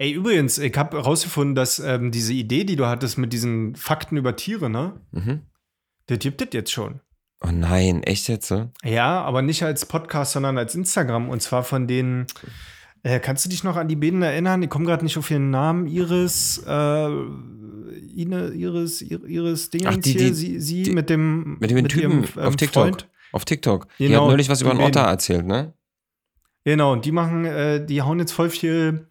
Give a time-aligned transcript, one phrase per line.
[0.00, 4.16] Ey, übrigens, ich habe herausgefunden, dass ähm, diese Idee, die du hattest mit diesen Fakten
[4.16, 4.98] über Tiere, ne?
[5.12, 5.42] Mhm.
[6.08, 7.00] Der gibt es jetzt schon.
[7.44, 8.70] Oh nein, echt jetzt so?
[8.82, 11.28] Ja, aber nicht als Podcast, sondern als Instagram.
[11.28, 12.24] Und zwar von den.
[13.02, 14.62] Äh, kannst du dich noch an die beiden erinnern?
[14.62, 15.86] Ich komme gerade nicht auf ihren Namen.
[15.86, 17.06] Iris, äh,
[18.16, 21.70] Ine, Iris, Ir- Iris Dingens Ach, die- hier, die- sie, sie die- mit dem Mit
[21.70, 22.82] dem Typen ihrem, auf ähm, TikTok.
[22.84, 23.08] Freund.
[23.32, 23.86] Auf TikTok.
[23.98, 25.74] die Genau, hat neulich was über die einen Otter erzählt, ne?
[26.64, 29.06] Genau, und die machen, äh, die hauen jetzt voll viel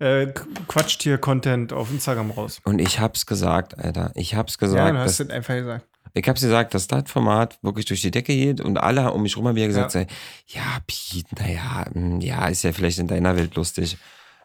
[0.00, 2.60] äh, Qu- Quatschtier-Content auf Instagram raus.
[2.64, 4.10] Und ich hab's gesagt, Alter.
[4.14, 4.94] Ich hab's Ja, gesagt.
[4.94, 5.86] du hast das einfach gesagt.
[6.14, 9.36] ich hab's gesagt, dass das Format wirklich durch die Decke geht und alle um mich
[9.36, 10.00] rum haben ja gesagt, Ja.
[10.00, 10.06] ja,
[10.48, 13.96] ja Piet, naja, mm, ja, ist ja vielleicht in deiner Welt lustig.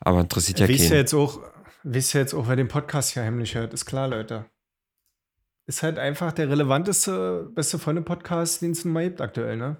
[0.02, 0.98] Aber interessiert ja wisst ihr keinen.
[0.99, 1.40] jetzt auch,
[1.84, 3.74] wisst ihr jetzt auch, wer den Podcast hier heimlich hört?
[3.74, 4.46] Ist klar, Leute.
[5.68, 9.77] Ist halt einfach der relevanteste, beste Freunde-Podcast, den es nun mal gibt aktuell, ne?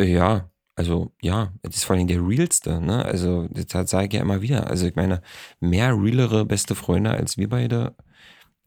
[0.00, 0.48] Ja,
[0.78, 3.04] also ja, das ist vor allem der realste, ne?
[3.04, 4.68] Also das sage ich ja immer wieder.
[4.70, 5.20] Also ich meine,
[5.60, 7.94] mehr realere beste Freunde als wir beide.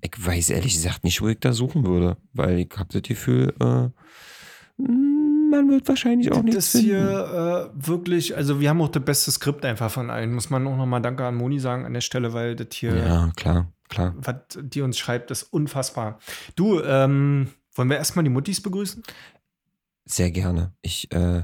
[0.01, 3.53] Ich weiß ehrlich gesagt nicht, wo ich da suchen würde, weil ich habe das Gefühl,
[3.59, 3.89] äh,
[4.77, 6.87] man wird wahrscheinlich auch nichts Das finden.
[6.87, 10.33] hier äh, wirklich, also wir haben auch das beste Skript einfach von allen.
[10.33, 13.31] Muss man auch nochmal Danke an Moni sagen an der Stelle, weil das hier, Ja,
[13.35, 14.15] klar, klar.
[14.17, 16.19] was die uns schreibt, ist unfassbar.
[16.55, 19.03] Du, ähm, wollen wir erstmal die Muttis begrüßen?
[20.05, 20.73] Sehr gerne.
[20.81, 21.43] Ich, äh,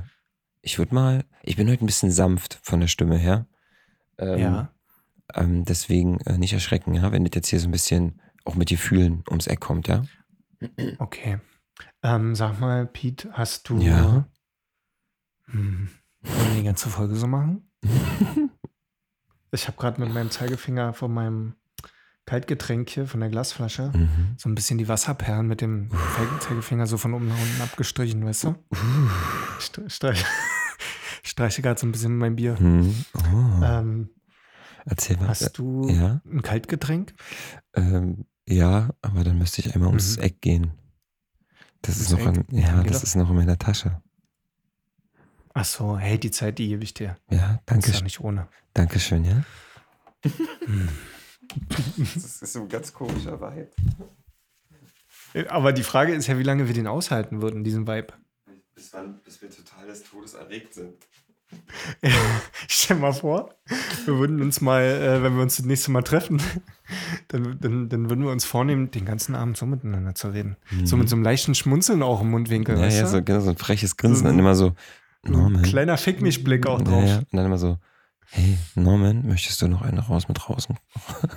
[0.68, 3.46] ich würde mal, ich bin heute ein bisschen sanft von der Stimme her.
[4.18, 4.68] Ähm,
[5.34, 8.68] Ähm, deswegen äh, nicht erschrecken, ja, wenn das jetzt hier so ein bisschen auch mit
[8.70, 10.04] Gefühlen ums Eck kommt, ja.
[11.00, 11.40] Okay.
[12.04, 13.78] Ähm, sag mal, Pete, hast du.
[13.80, 14.26] Ja.
[15.46, 15.90] Hm,
[16.22, 17.70] wollen wir die ganze Folge so machen?
[19.52, 21.56] ich habe gerade mit meinem Zeigefinger von meinem
[22.26, 24.36] Kaltgetränk hier, von der Glasflasche, Mhm.
[24.38, 28.26] so ein bisschen die Wasserperlen mit dem Zeige- Zeigefinger so von oben nach unten abgestrichen,
[28.26, 28.56] weißt du?
[29.60, 30.26] St- Streich,
[31.30, 32.56] streiche gerade so ein bisschen mein Bier.
[32.60, 32.94] Mhm.
[33.16, 33.64] Oh.
[33.64, 34.10] Ähm,
[34.86, 35.28] Erzähl mal.
[35.30, 37.14] hast du Ja, ein Kaltgetränk?
[37.74, 40.24] ähm, ja, aber dann müsste ich einmal ums Mhm.
[40.24, 40.72] Eck gehen.
[41.82, 42.46] Das ist noch, in, Eck?
[42.52, 44.02] Ja, das ist noch in meiner Tasche.
[45.54, 47.18] Ach so, hey, die Zeit, die gebe ich dir.
[47.32, 48.48] Ja, danke, Ist ja nicht ohne.
[48.74, 49.44] danke schön, ja.
[50.24, 50.90] Hm.
[52.14, 53.70] Das ist so ein ganz komischer Vibe.
[55.50, 58.14] Aber die Frage ist ja, wie lange wir den aushalten würden, diesen Vibe.
[58.78, 60.94] Bis wann, bis wir total des Todes erregt sind.
[62.68, 63.56] Stell mal vor,
[64.06, 66.40] wir würden uns mal, äh, wenn wir uns das nächste Mal treffen,
[67.30, 70.58] dann, dann, dann würden wir uns vornehmen, den ganzen Abend so miteinander zu reden.
[70.84, 72.76] So mit so einem leichten Schmunzeln auch im Mundwinkel.
[72.76, 72.82] Mhm.
[72.82, 74.34] Ja, weißt ja, so, genau, so ein freches Grinsen Mhm.
[74.34, 74.76] und immer so,
[75.24, 75.62] ein Norman.
[75.64, 77.04] kleiner Fick mich Blick auch Ja, drauf.
[77.08, 77.18] ja.
[77.18, 77.80] Und dann immer so,
[78.30, 80.78] hey, Norman, möchtest du noch eine raus mit draußen?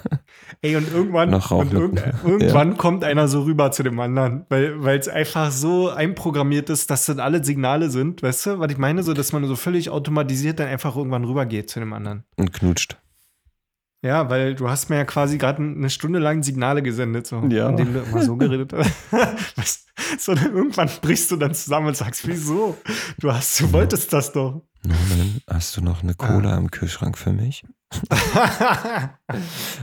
[0.62, 5.08] Ey, und irgendwann, und irgend, irgendwann kommt einer so rüber zu dem anderen, weil es
[5.08, 9.02] einfach so einprogrammiert ist, dass das alle Signale sind, weißt du, was ich meine?
[9.02, 12.24] So, dass man so völlig automatisiert dann einfach irgendwann rübergeht zu dem anderen.
[12.36, 12.98] Und knutscht.
[14.02, 17.68] Ja, weil du hast mir ja quasi gerade eine Stunde lang Signale gesendet, so, Ja.
[17.68, 18.72] in denen du immer so geredet
[19.56, 19.86] hast.
[20.18, 22.76] So, dann irgendwann brichst du dann zusammen und sagst, wieso?
[23.20, 24.62] Du hast, du wolltest das doch.
[24.82, 26.26] Norman, hast du noch eine Ah.
[26.26, 27.64] Cola im Kühlschrank für mich?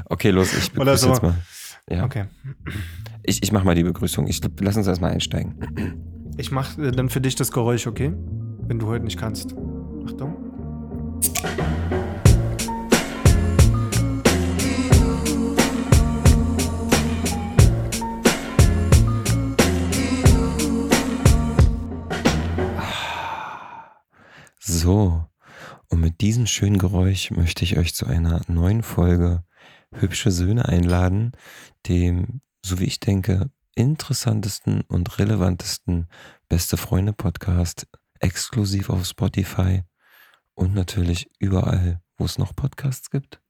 [0.06, 1.10] Okay, los, ich begrüße so.
[1.10, 1.36] jetzt mal.
[1.90, 2.26] Ja, Okay.
[3.24, 4.28] ich, ich mach mal die Begrüßung.
[4.28, 5.56] Ich, lass uns erstmal einsteigen.
[6.38, 8.12] Ich mach äh, dann für dich das Geräusch, okay?
[8.68, 9.56] Wenn du heute nicht kannst.
[10.06, 10.37] Achtung.
[24.78, 25.26] So,
[25.90, 29.44] und mit diesem schönen Geräusch möchte ich euch zu einer neuen Folge
[29.92, 31.32] Hübsche Söhne einladen,
[31.88, 36.08] dem, so wie ich denke, interessantesten und relevantesten
[36.48, 37.88] Beste Freunde Podcast,
[38.20, 39.82] exklusiv auf Spotify
[40.54, 43.42] und natürlich überall, wo es noch Podcasts gibt.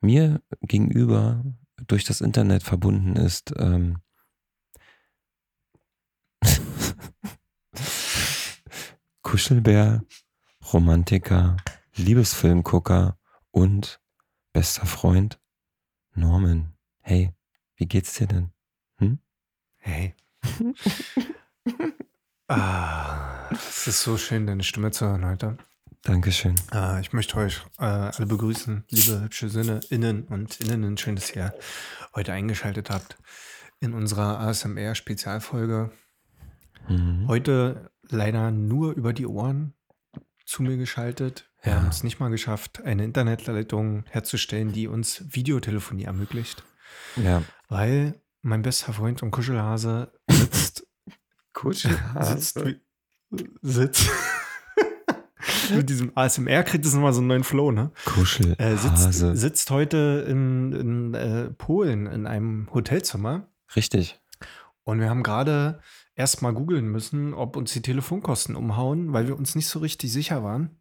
[0.00, 1.42] Mir gegenüber
[1.88, 3.98] durch das Internet verbunden ist ähm,
[9.30, 10.02] Kuschelbär,
[10.72, 11.56] Romantiker,
[11.94, 13.18] Liebesfilmgucker
[13.50, 14.00] und
[14.52, 15.40] bester Freund
[16.14, 16.72] Norman.
[17.00, 17.32] Hey,
[17.76, 18.50] wie geht's dir denn?
[19.82, 20.14] Hey.
[22.48, 25.56] ah, es ist so schön, deine Stimme zu hören heute.
[26.02, 26.54] Dankeschön.
[26.72, 30.96] Äh, ich möchte euch äh, alle begrüßen, liebe hübsche Sinne, Innen und Innen.
[30.98, 31.54] Schön, dass ihr
[32.14, 33.16] heute eingeschaltet habt
[33.80, 35.90] in unserer ASMR-Spezialfolge.
[36.88, 37.26] Mhm.
[37.26, 39.74] Heute leider nur über die Ohren
[40.50, 41.48] zu mir geschaltet.
[41.62, 41.78] Wir Ja.
[41.80, 46.64] haben es nicht mal geschafft, eine Internetleitung herzustellen, die uns Videotelefonie ermöglicht,
[47.16, 47.42] Ja.
[47.68, 50.86] weil mein bester Freund und Kuschelhase sitzt,
[52.20, 52.80] sitzt, wie-
[53.62, 54.10] sitzt,
[55.74, 57.92] Mit diesem ASMR kriegt es nochmal so einen neuen Flow, ne?
[58.04, 58.56] Kuschel.
[58.58, 63.46] Äh, sitzt, sitzt heute in, in äh, Polen in einem Hotelzimmer.
[63.76, 64.20] Richtig.
[64.82, 65.80] Und wir haben gerade
[66.20, 70.12] erst mal googeln müssen, ob uns die Telefonkosten umhauen, weil wir uns nicht so richtig
[70.12, 70.76] sicher waren.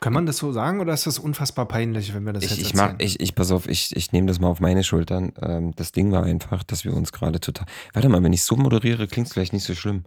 [0.00, 2.60] Kann man das so sagen oder ist das unfassbar peinlich, wenn wir das Ich, jetzt
[2.60, 2.92] ich, erzählen?
[2.92, 5.32] mach, ich, ich pass auf, ich, ich nehme das mal auf meine Schultern.
[5.42, 7.66] Ähm, das Ding war einfach, dass wir uns gerade total.
[7.92, 10.04] Warte mal, wenn ich so moderiere, klingt es vielleicht nicht so schlimm.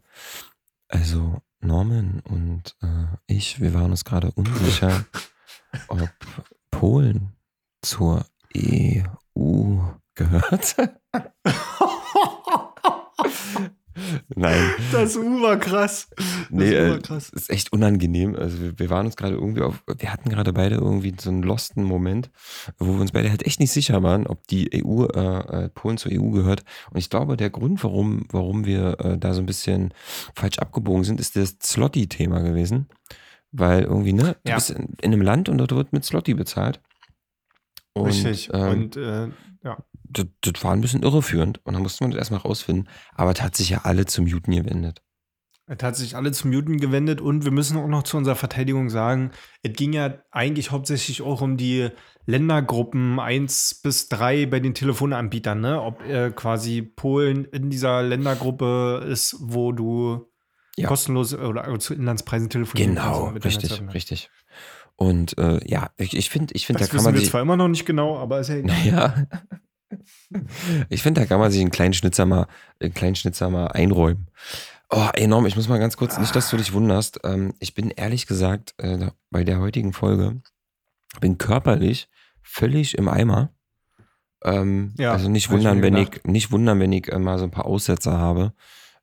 [0.88, 5.06] Also, Norman und äh, ich, wir waren uns gerade unsicher,
[5.90, 6.10] ob
[6.72, 7.34] Polen
[7.82, 8.26] zur
[8.56, 9.78] EU
[10.16, 10.76] gehört.
[14.36, 14.60] Nein.
[14.92, 16.08] Das U war krass.
[16.16, 17.30] Das Nee, war äh, krass.
[17.30, 18.36] ist echt unangenehm.
[18.36, 21.44] Also wir, wir waren uns gerade irgendwie auf, wir hatten gerade beide irgendwie so einen
[21.44, 22.30] losten Moment,
[22.78, 25.98] wo wir uns beide halt echt nicht sicher waren, ob die EU, äh, äh, Polen
[25.98, 26.64] zur EU gehört.
[26.92, 29.94] Und ich glaube, der Grund, warum, warum wir äh, da so ein bisschen
[30.36, 32.88] falsch abgebogen sind, ist das Slotty-Thema gewesen.
[33.52, 34.56] Weil irgendwie, ne, du Ja.
[34.56, 36.80] bist in, in einem Land und dort wird mit Slotty bezahlt.
[37.94, 38.50] Und, Richtig.
[38.54, 39.28] ähm, und äh,
[39.64, 39.78] ja.
[40.12, 41.60] Das, das war ein bisschen irreführend.
[41.66, 42.88] Und dann musste man das erstmal rausfinden.
[43.16, 45.02] Aber das hat sich ja alle zum Muten gewendet.
[45.68, 48.90] Es hat sich alle zum Muten gewendet und wir müssen auch noch zu unserer Verteidigung
[48.90, 49.32] sagen,
[49.62, 51.90] es ging ja eigentlich hauptsächlich auch um die
[52.26, 55.82] Ländergruppen 1 bis 3 bei den Telefonanbietern, ne?
[55.82, 60.28] Ob äh, quasi Polen in dieser Ländergruppe ist, wo du
[60.76, 60.88] Ja.
[60.90, 63.94] kostenlos oder zu Inlandspreisen telefonieren Genau, kannst mit deiner richtig, Netzwerk.
[63.94, 64.30] richtig.
[64.98, 67.30] Und äh, ja, ich, ich finde, ich finde, da Das kann wissen man wir sich.
[67.30, 68.76] zwar immer noch nicht genau, aber ist ja egal.
[68.84, 69.28] Naja.
[70.90, 72.48] Ich finde, da kann man sich einen kleinen Schnitzer mal,
[72.80, 74.28] einen kleinen Schnitzer mal einräumen.
[74.90, 75.46] Oh, enorm.
[75.46, 77.20] Ich muss mal ganz kurz, nicht, dass du dich wunderst.
[77.24, 80.42] Ähm, ich bin ehrlich gesagt äh, bei der heutigen Folge,
[81.20, 82.10] bin körperlich
[82.42, 83.52] völlig im Eimer.
[84.44, 87.52] Ähm, Ja, also nicht wundern, wenn ich, nicht wundern, wenn ich äh, mal so ein
[87.52, 88.54] paar Aussetzer habe.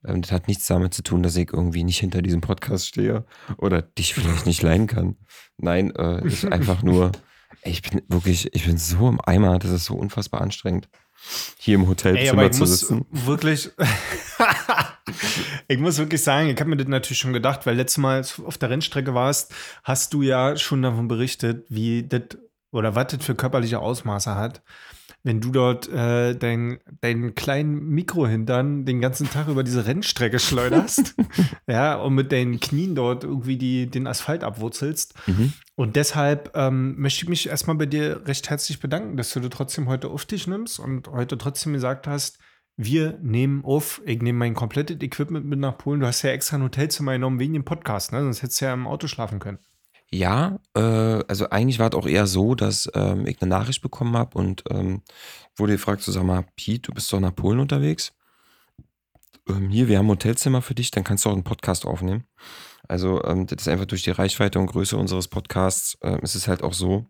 [0.04, 3.24] Ähm, das hat nichts damit zu tun, dass ich irgendwie nicht hinter diesem Podcast stehe
[3.56, 5.16] oder dich vielleicht nicht leiden kann.
[5.56, 7.12] Nein, äh, ist einfach nur,
[7.62, 10.88] ich bin wirklich, ich bin so im Eimer, das ist so unfassbar anstrengend,
[11.58, 13.06] hier im Hotelzimmer zu sitzen.
[13.10, 13.70] wirklich,
[15.68, 18.58] ich muss wirklich sagen, ich habe mir das natürlich schon gedacht, weil letztes Mal auf
[18.58, 19.52] der Rennstrecke warst,
[19.84, 22.22] hast du ja schon davon berichtet, wie das
[22.70, 24.62] oder was das für körperliche Ausmaße hat,
[25.24, 31.14] wenn du dort äh, dein, deinen kleinen Mikrohintern den ganzen Tag über diese Rennstrecke schleuderst,
[31.66, 35.14] ja, und mit deinen Knien dort irgendwie die, den Asphalt abwurzelst.
[35.26, 35.52] Mhm.
[35.74, 39.50] Und deshalb ähm, möchte ich mich erstmal bei dir recht herzlich bedanken, dass du das
[39.50, 42.38] trotzdem heute auf dich nimmst und heute trotzdem gesagt hast,
[42.76, 45.98] wir nehmen auf, ich nehme mein komplettes Equipment mit nach Polen.
[45.98, 48.22] Du hast ja extra ein Hotelzimmer genommen wegen dem Podcast, ne?
[48.22, 49.58] Sonst hättest du ja im Auto schlafen können.
[50.10, 54.16] Ja, äh, also eigentlich war es auch eher so, dass ähm, ich eine Nachricht bekommen
[54.16, 55.02] habe und ähm,
[55.56, 58.12] wurde gefragt, so sag mal, Piet, du bist doch nach Polen unterwegs.
[59.48, 62.24] Ähm, hier, wir haben ein Hotelzimmer für dich, dann kannst du auch einen Podcast aufnehmen.
[62.88, 66.48] Also ähm, das ist einfach durch die Reichweite und Größe unseres Podcasts, ähm, ist es
[66.48, 67.04] halt auch so,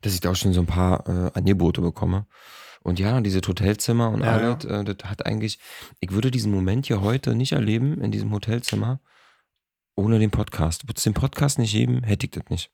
[0.00, 2.26] dass ich da auch schon so ein paar äh, Angebote bekomme.
[2.82, 5.60] Und ja, diese Hotelzimmer und Ja, alles, äh, das hat eigentlich,
[6.00, 9.00] ich würde diesen Moment hier heute nicht erleben in diesem Hotelzimmer
[10.00, 10.84] ohne den Podcast.
[10.84, 12.70] Würde es den Podcast nicht geben, hätte ich das nicht.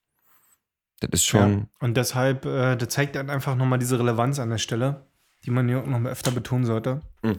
[1.01, 1.67] Das ist schon, Ja.
[1.81, 5.05] Und deshalb, äh, das zeigt dann einfach nochmal diese Relevanz an der Stelle,
[5.45, 7.03] die man ja auch noch mal öfter betonen sollte.
[7.23, 7.39] Mhm.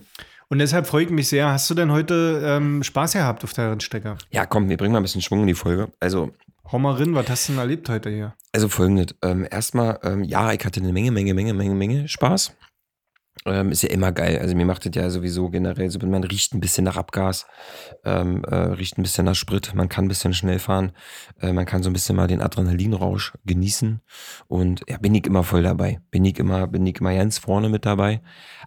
[0.49, 1.49] Und deshalb freue ich mich sehr.
[1.49, 4.15] Hast du denn heute ähm, Spaß gehabt auf der Rennstrecke?
[4.31, 5.91] ja komm, wir bringen mal ein bisschen Schwung in die Folge.
[5.99, 6.31] Also,
[6.71, 8.33] Hau mal rein, was hast du denn erlebt heute hier?
[8.53, 9.15] also folgendes.
[9.23, 12.53] Ähm, erstmal, ähm, ja, ich hatte eine Menge, Menge, Menge, Menge, Menge Spaß.
[13.47, 14.39] Ähm, ist ja immer geil.
[14.39, 17.45] Also mir macht das ja sowieso generell so, man riecht ein bisschen nach Abgas,
[18.03, 20.91] ähm, äh, riecht ein bisschen nach Sprit, man kann ein bisschen schnell fahren,
[21.39, 24.01] äh, man kann so ein bisschen mal den Adrenalinrausch genießen
[24.47, 25.99] und ja, bin ich immer voll dabei.
[26.11, 28.21] Bin ich immer, bin ich immer ganz vorne mit dabei.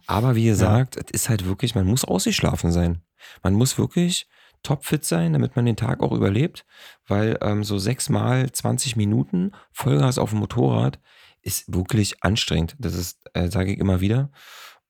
[0.06, 3.02] Aber wie gesagt, es ist halt wirklich, man muss ausgeschlafen sein.
[3.42, 4.28] Man muss wirklich
[4.62, 6.64] topfit sein, damit man den Tag auch überlebt,
[7.06, 10.98] weil ähm, so sechsmal 20 Minuten Vollgas auf dem Motorrad
[11.42, 12.76] ist wirklich anstrengend.
[12.78, 14.30] Das ist, äh, sage ich immer wieder.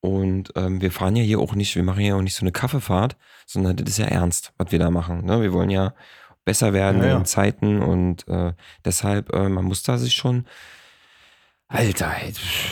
[0.01, 2.53] Und ähm, wir fahren ja hier auch nicht, wir machen ja auch nicht so eine
[2.53, 3.17] Kaffeefahrt,
[3.47, 5.27] sondern das ist ja ernst, was wir da machen.
[5.27, 5.43] Ne?
[5.43, 5.93] Wir wollen ja
[6.45, 7.17] besser werden Ja, ja.
[7.19, 8.55] in Zeiten und äh,
[8.85, 10.47] deshalb, äh, man muss da sich schon,
[11.69, 12.11] Alter,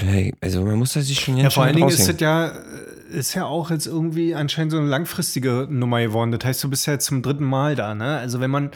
[0.06, 2.52] ey, also man muss da sich schon Ja, vor allen Dingen ist das ja, äh,
[3.11, 6.32] ist ja auch jetzt irgendwie anscheinend so eine langfristige Nummer geworden.
[6.32, 8.18] Das heißt, du bist ja jetzt zum dritten Mal da, ne?
[8.18, 8.73] Also wenn man,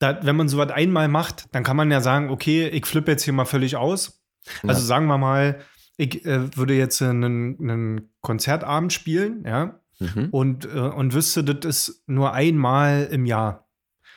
[0.00, 3.22] da, wenn man sowas einmal macht, dann kann man ja sagen, okay, ich flippe jetzt
[3.22, 4.20] hier mal völlig aus.
[4.66, 4.86] Also Ja.
[4.86, 5.60] sagen wir mal,
[5.96, 10.28] ich äh, würde jetzt äh, einen, einen Konzertabend spielen, ja, Mhm.
[10.30, 13.68] und, äh, und wüsste, das ist nur einmal im Jahr.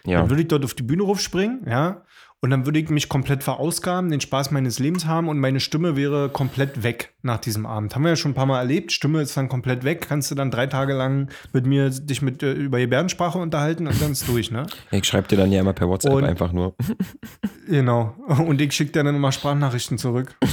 [0.03, 0.19] Ja.
[0.21, 2.04] Dann würde ich dort auf die Bühne raufspringen, ja,
[2.45, 5.95] Und dann würde ich mich komplett verausgaben, den Spaß meines Lebens haben und meine Stimme
[5.95, 7.95] wäre komplett weg nach diesem Abend.
[7.95, 8.91] Haben wir ja schon ein paar Mal erlebt.
[8.91, 10.05] Stimme ist dann komplett weg.
[10.07, 13.99] Kannst du dann drei Tage lang mit mir dich mit äh, über Gebärdensprache unterhalten und
[13.99, 14.67] dann ist durch, ne?
[14.91, 16.75] Ich schreibe dir dann ja immer per WhatsApp Und- einfach nur.
[17.67, 18.13] Genau.
[18.27, 20.35] Und ich schicke dir dann immer Sprachnachrichten zurück.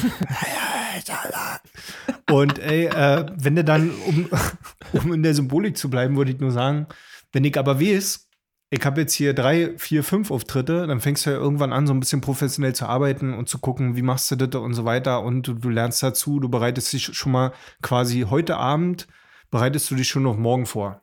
[2.30, 4.30] Und ey, äh, wenn du dann, um,
[4.94, 6.87] um in der Symbolik zu bleiben, würde ich nur sagen,
[7.32, 8.28] wenn ich aber weiß,
[8.74, 11.92] ich habe jetzt hier drei, vier, fünf Auftritte, dann fängst du ja irgendwann an, so
[11.92, 15.22] ein bisschen professionell zu arbeiten und zu gucken, wie machst du das und so weiter.
[15.22, 17.52] Und du, du lernst dazu, du bereitest dich schon mal
[17.82, 19.08] quasi heute Abend,
[19.50, 21.02] bereitest du dich schon auf morgen vor.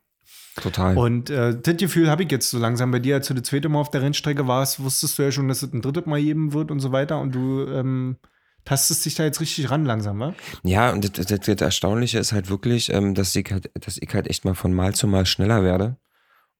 [0.56, 0.98] Total.
[0.98, 3.70] Und äh, das Gefühl habe ich jetzt so langsam bei dir, als du das zweite
[3.70, 6.54] Mal auf der Rennstrecke warst, wusstest du ja schon, dass es ein drittes Mal geben
[6.54, 7.22] wird und so weiter.
[7.22, 8.18] Und du ähm,
[8.66, 10.34] tastest dich da jetzt richtig ran langsam, wa?
[10.64, 14.12] Ja, und das, das, das Erstaunliche ist halt wirklich, ähm, dass, ich halt, dass ich
[14.12, 15.98] halt echt mal von Mal zu Mal schneller werde.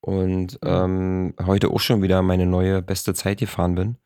[0.10, 3.98] Und ähm, heute auch schon wieder meine neue beste Zeit gefahren bin.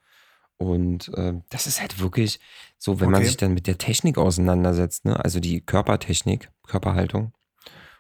[0.58, 2.42] Und ähm, das ist halt wirklich
[2.78, 3.28] so, wenn man Okay.
[3.28, 5.24] sich dann mit der Technik auseinandersetzt, ne?
[5.24, 7.32] also die Körpertechnik, Körperhaltung,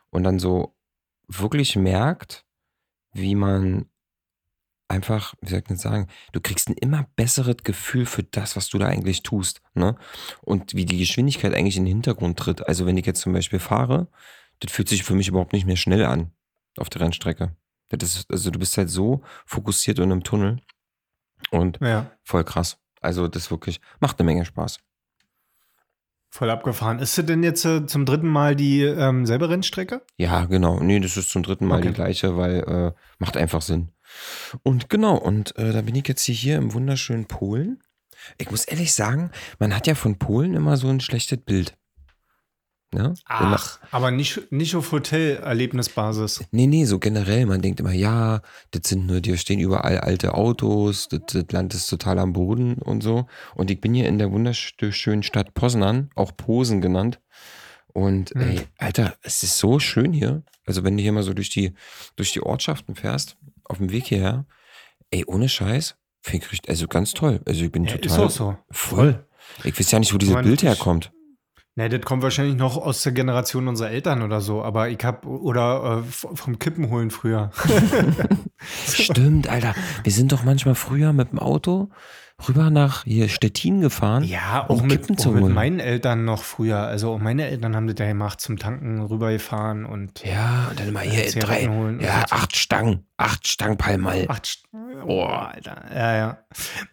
[0.10, 0.76] und dann so
[1.30, 2.46] wirklich merkt,
[3.14, 3.86] wie man
[4.90, 8.68] einfach, wie soll ich denn sagen, du kriegst ein immer besseres Gefühl für das, was
[8.68, 9.96] du da eigentlich tust, ne?
[10.42, 12.68] Und wie die Geschwindigkeit eigentlich in den Hintergrund tritt.
[12.68, 14.08] Also wenn ich jetzt zum Beispiel fahre,
[14.60, 16.32] das fühlt sich für mich überhaupt nicht mehr schnell an
[16.78, 17.56] auf der Rennstrecke.
[17.90, 20.60] Das also du bist halt so fokussiert und im Tunnel
[21.52, 22.12] und Ja.
[22.24, 22.78] voll krass.
[23.02, 24.80] Also das wirklich macht eine Menge Spaß.
[26.30, 26.98] Voll abgefahren.
[26.98, 30.02] Ist das denn jetzt äh, zum dritten Mal die ähm, selbe Rennstrecke?
[30.18, 30.80] Ja, genau.
[30.80, 31.90] Nee, das ist zum dritten Mal Okay.
[31.90, 33.92] die gleiche, weil äh, macht einfach Sinn.
[34.64, 37.84] Und genau, und äh, da bin ich jetzt hier im wunderschönen Polen.
[38.40, 41.78] Ich muss ehrlich sagen, man hat ja von Polen immer so ein schlechtes Bild.
[42.94, 43.14] Ne?
[43.40, 43.60] Wenn man-
[43.92, 46.44] aber nicht, nicht auf Hotelerlebnisbasis.
[46.52, 47.46] Nee, nee, so generell.
[47.46, 51.74] Man denkt immer, ja, das sind nur, hier stehen überall alte Autos, das, das Land
[51.74, 53.28] ist total am Boden und so.
[53.56, 57.20] Und ich bin hier in der wunderschönen Stadt Poznan, auch Posen genannt.
[57.94, 58.42] Und Hm.
[58.42, 60.44] ey, Alter, es ist so schön hier.
[60.66, 61.74] Also wenn du hier mal so durch die,
[62.16, 64.46] durch die Ortschaften fährst, auf dem Weg hierher,
[65.12, 67.42] ey, ohne Scheiß, finde ich richtig, also ganz toll.
[67.46, 68.58] Also ich bin Ja, ist total auch so.
[68.72, 69.26] voll.
[69.64, 71.12] Ich weiß ja nicht, wo dieses Bild herkommt.
[71.76, 75.26] Ne, das kommt wahrscheinlich noch aus der Generation unserer Eltern oder so, aber ich hab,
[75.26, 77.50] oder äh, vom Kippen holen früher.
[78.88, 79.74] Stimmt, Alter.
[80.04, 81.90] Wir sind doch manchmal früher mit dem Auto
[82.50, 84.24] rüber nach hier Stettin gefahren.
[84.24, 85.54] Ja, um auch mit, Kippen auch zu mit holen.
[85.54, 86.80] meinen Eltern noch früher.
[86.80, 90.92] Also auch meine Eltern haben das ja gemacht, zum Tanken rübergefahren und Ja, und dann
[90.92, 91.62] mal hier Äh, drei,
[92.02, 92.36] ja, so.
[92.36, 94.26] acht Stangen, acht Stangen Palmal.
[94.28, 94.64] Ach, st-
[95.06, 95.86] oh, Alter.
[95.96, 96.38] Ja, ja.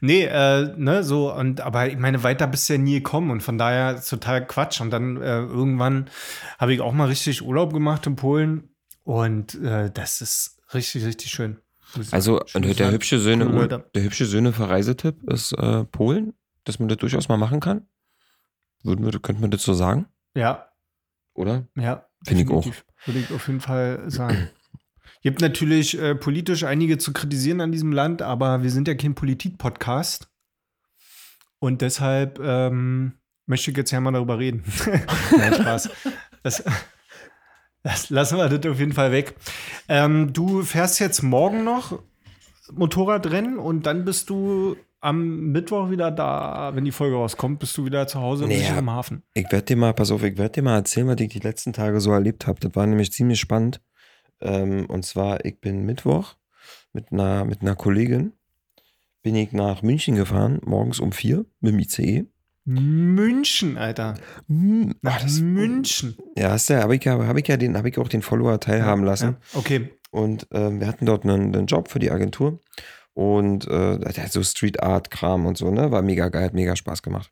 [0.00, 3.42] Nee, äh, ne, so, und aber ich meine, weiter bist du ja nie gekommen und
[3.42, 4.80] von daher ist total Quatsch.
[4.80, 6.10] Und dann äh, irgendwann
[6.58, 8.68] habe ich auch mal richtig Urlaub gemacht in Polen
[9.04, 11.58] und äh, das ist richtig, richtig schön.
[12.12, 13.90] Also, der hübsche Söhne, Leute.
[13.94, 16.34] der hübsche Söhne Verreisetipp ist äh, Polen,
[16.64, 17.88] dass man das durchaus mal machen kann.
[18.82, 20.70] Würden wir, könnte man das so sagen, Ja,
[21.34, 21.66] oder?
[21.76, 22.06] ja.
[22.24, 22.64] Finde ich auch.
[23.06, 24.50] Würde ich auf jeden Fall sagen.
[25.22, 29.14] Gibt natürlich äh, politisch einige zu kritisieren an diesem Land, aber wir sind ja kein
[29.14, 30.28] Politik-Podcast.
[31.58, 33.12] Und deshalb ähm,
[33.46, 34.64] möchte ich jetzt ja mal darüber reden.
[35.36, 35.90] Nein, Spaß.
[36.42, 36.64] Das,
[37.82, 39.34] das lassen wir das auf jeden Fall weg.
[39.88, 42.00] Ähm, du fährst jetzt morgen noch
[42.72, 47.84] Motorradrennen und dann bist du am Mittwoch wieder da, wenn die Folge rauskommt, bist du
[47.87, 48.78] wieder zu Hause und Nee, bist ja.
[48.78, 49.22] im Hafen.
[49.34, 51.72] Ich werde dir mal, pass auf, ich werde dir mal erzählen, was ich die letzten
[51.72, 52.60] Tage so erlebt habe.
[52.60, 53.80] Das war nämlich ziemlich spannend.
[54.40, 56.34] Ähm, und zwar, ich bin Mittwoch
[56.92, 58.34] mit einer, mit einer Kollegin,
[59.22, 62.26] bin ich nach München gefahren, morgens um vier mit dem ICE.
[62.64, 64.14] München, Alter.
[64.48, 66.16] Nach ach, das- München.
[66.36, 68.60] Ja, hast du, habe ich, ja- hab ich ja den, habe ich auch den Follower
[68.60, 69.36] teilhaben lassen.
[69.52, 69.90] Ja, okay.
[70.10, 72.60] Und ähm, wir hatten dort einen, einen Job für die Agentur.
[73.12, 73.98] Und äh,
[74.28, 75.90] so Street Art Kram und so, ne?
[75.90, 77.30] War mega geil, hat mega Spaß gemacht.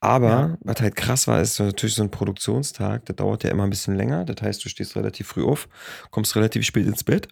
[0.00, 0.58] Aber Ja.
[0.62, 3.94] was halt krass war, ist natürlich so ein Produktionstag, der dauert ja immer ein bisschen
[3.94, 4.24] länger.
[4.24, 5.68] Das heißt, du stehst relativ früh auf,
[6.10, 7.28] kommst relativ spät ins Bett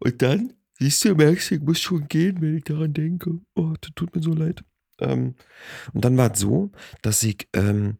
[0.00, 3.38] und dann siehst du, merkst du, ich muss schon gehen, wenn ich daran denke.
[3.54, 4.64] Oh, das tut mir so leid.
[5.00, 5.34] Ähm,
[5.92, 6.70] und dann war es so,
[7.02, 7.98] dass ich, ähm,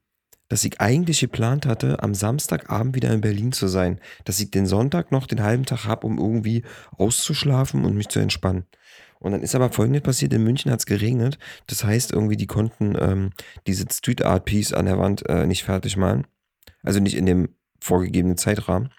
[0.49, 4.01] dass ich eigentlich geplant hatte, am Samstagabend wieder in Berlin zu sein.
[4.25, 6.65] Dass ich den Sonntag noch den halben Tag habe, um irgendwie
[6.97, 8.65] auszuschlafen und mich zu entspannen.
[9.21, 11.39] Und dann ist aber folgendes passiert, in München hat es geregnet.
[11.67, 13.31] Das heißt, irgendwie, die konnten ähm,
[13.67, 16.27] diese Street Art Piece an der Wand äh, nicht fertig malen.
[16.83, 17.49] Also nicht in dem
[17.81, 18.91] vorgegebenen Zeitrahmen.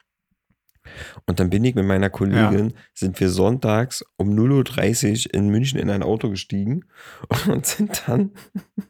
[1.26, 5.80] Und dann bin ich mit meiner Kollegin, sind wir sonntags um 0.30 Uhr in München
[5.80, 6.86] in ein Auto gestiegen
[7.48, 8.32] und sind dann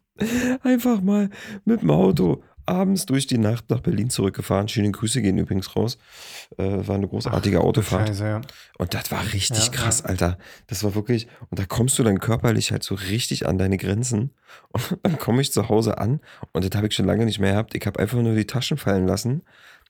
[0.63, 1.29] einfach mal
[1.65, 4.67] mit dem Auto abends durch die Nacht nach Berlin zurückgefahren.
[4.67, 5.97] Schöne Grüße gehen übrigens raus.
[6.57, 8.07] Äh, war eine großartige Autofahrt.
[8.09, 8.41] Scheiße, ja.
[8.77, 10.05] Und das war richtig Ja, krass, ja.
[10.05, 10.37] Alter.
[10.67, 14.35] Das war wirklich, und da kommst du dann körperlich halt so richtig an deine Grenzen.
[14.71, 16.21] Und dann komme ich zu Hause an
[16.53, 17.75] und das habe ich schon lange nicht mehr gehabt.
[17.75, 19.43] Ich habe einfach nur die Taschen fallen lassen,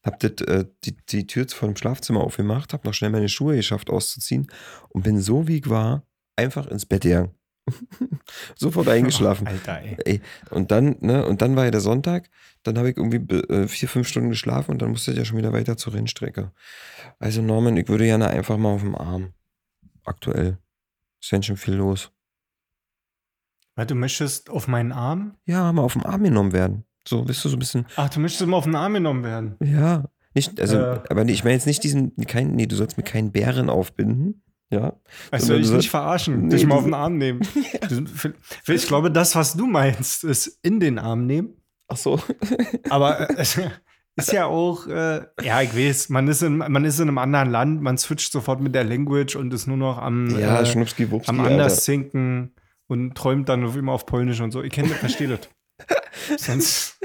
[0.04, 3.90] habe das, äh, die, die Tür vom Schlafzimmer aufgemacht, habe noch schnell meine Schuhe geschafft
[3.90, 4.48] auszuziehen
[4.90, 7.36] und bin so wie ich war einfach ins Bett gegangen.
[8.56, 9.48] Sofort eingeschlafen.
[9.48, 9.98] Alter, ey.
[10.06, 12.30] Ey, und dann, ne, und dann war ja der Sonntag,
[12.64, 15.38] dann habe ich irgendwie äh, vier, fünf Stunden geschlafen und dann musste ich ja schon
[15.38, 16.52] wieder weiter zur Rennstrecke.
[17.20, 19.34] Also Norman, ich würde gerne einfach mal auf dem Arm.
[20.04, 20.58] Aktuell.
[21.22, 22.12] Ist ganz schön viel los.
[23.76, 25.38] Weil du möchtest auf meinen Arm?
[25.46, 26.86] Ja, mal auf dem Arm genommen werden.
[27.08, 29.56] So, bist du so ein bisschen, Ach, du möchtest immer auf den Arm genommen werden.
[29.64, 30.06] ja.
[30.36, 31.00] Nicht, also, Äh.
[31.10, 34.44] aber ich meine jetzt nicht diesen, kein, nee, du sollst mir keinen Bären aufbinden.
[34.72, 34.94] Ja.
[35.32, 37.42] Also ich nicht verarschen, Nee, dich mal auf den Arm nehmen.
[37.90, 41.56] Du- Ich glaube, das, was du meinst, ist in den Arm nehmen.
[41.88, 42.20] Ach so.
[42.92, 43.60] Aber äh, es
[44.16, 47.50] ist ja auch, äh, ja, ich weiß, man ist, in, man ist in einem anderen
[47.50, 50.76] Land, man switcht sofort mit der Language und ist nur noch am, Ja, äh,
[51.26, 51.52] am Alter.
[51.52, 52.54] anders sinken
[52.86, 54.62] und träumt dann immer auf Polnisch und so.
[54.62, 55.40] Ich kenne das, verstehe das.
[56.38, 56.98] Sonst,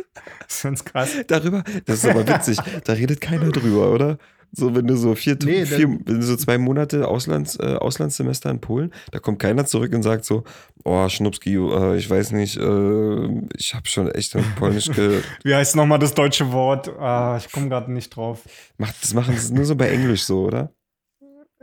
[0.49, 1.11] sonst krass.
[1.27, 4.19] Darüber, das ist aber witzig, da redet keiner drüber, oder?
[4.57, 8.51] So, wenn du so vier, Nee, vier wenn du so zwei Monate Auslands, äh, Auslandssemester
[8.51, 10.45] in Polen, da kommt keiner zurück und sagt so,
[10.85, 15.55] oh, Schnupski, äh, ich weiß nicht, äh, ich habe schon echt in Polnisch ge Wie
[15.55, 16.89] heißt nochmal das deutsche Wort?
[17.01, 18.43] Ah, ich komme gerade nicht drauf.
[18.79, 20.73] Macht, das machen sie nur so bei Englisch so, oder?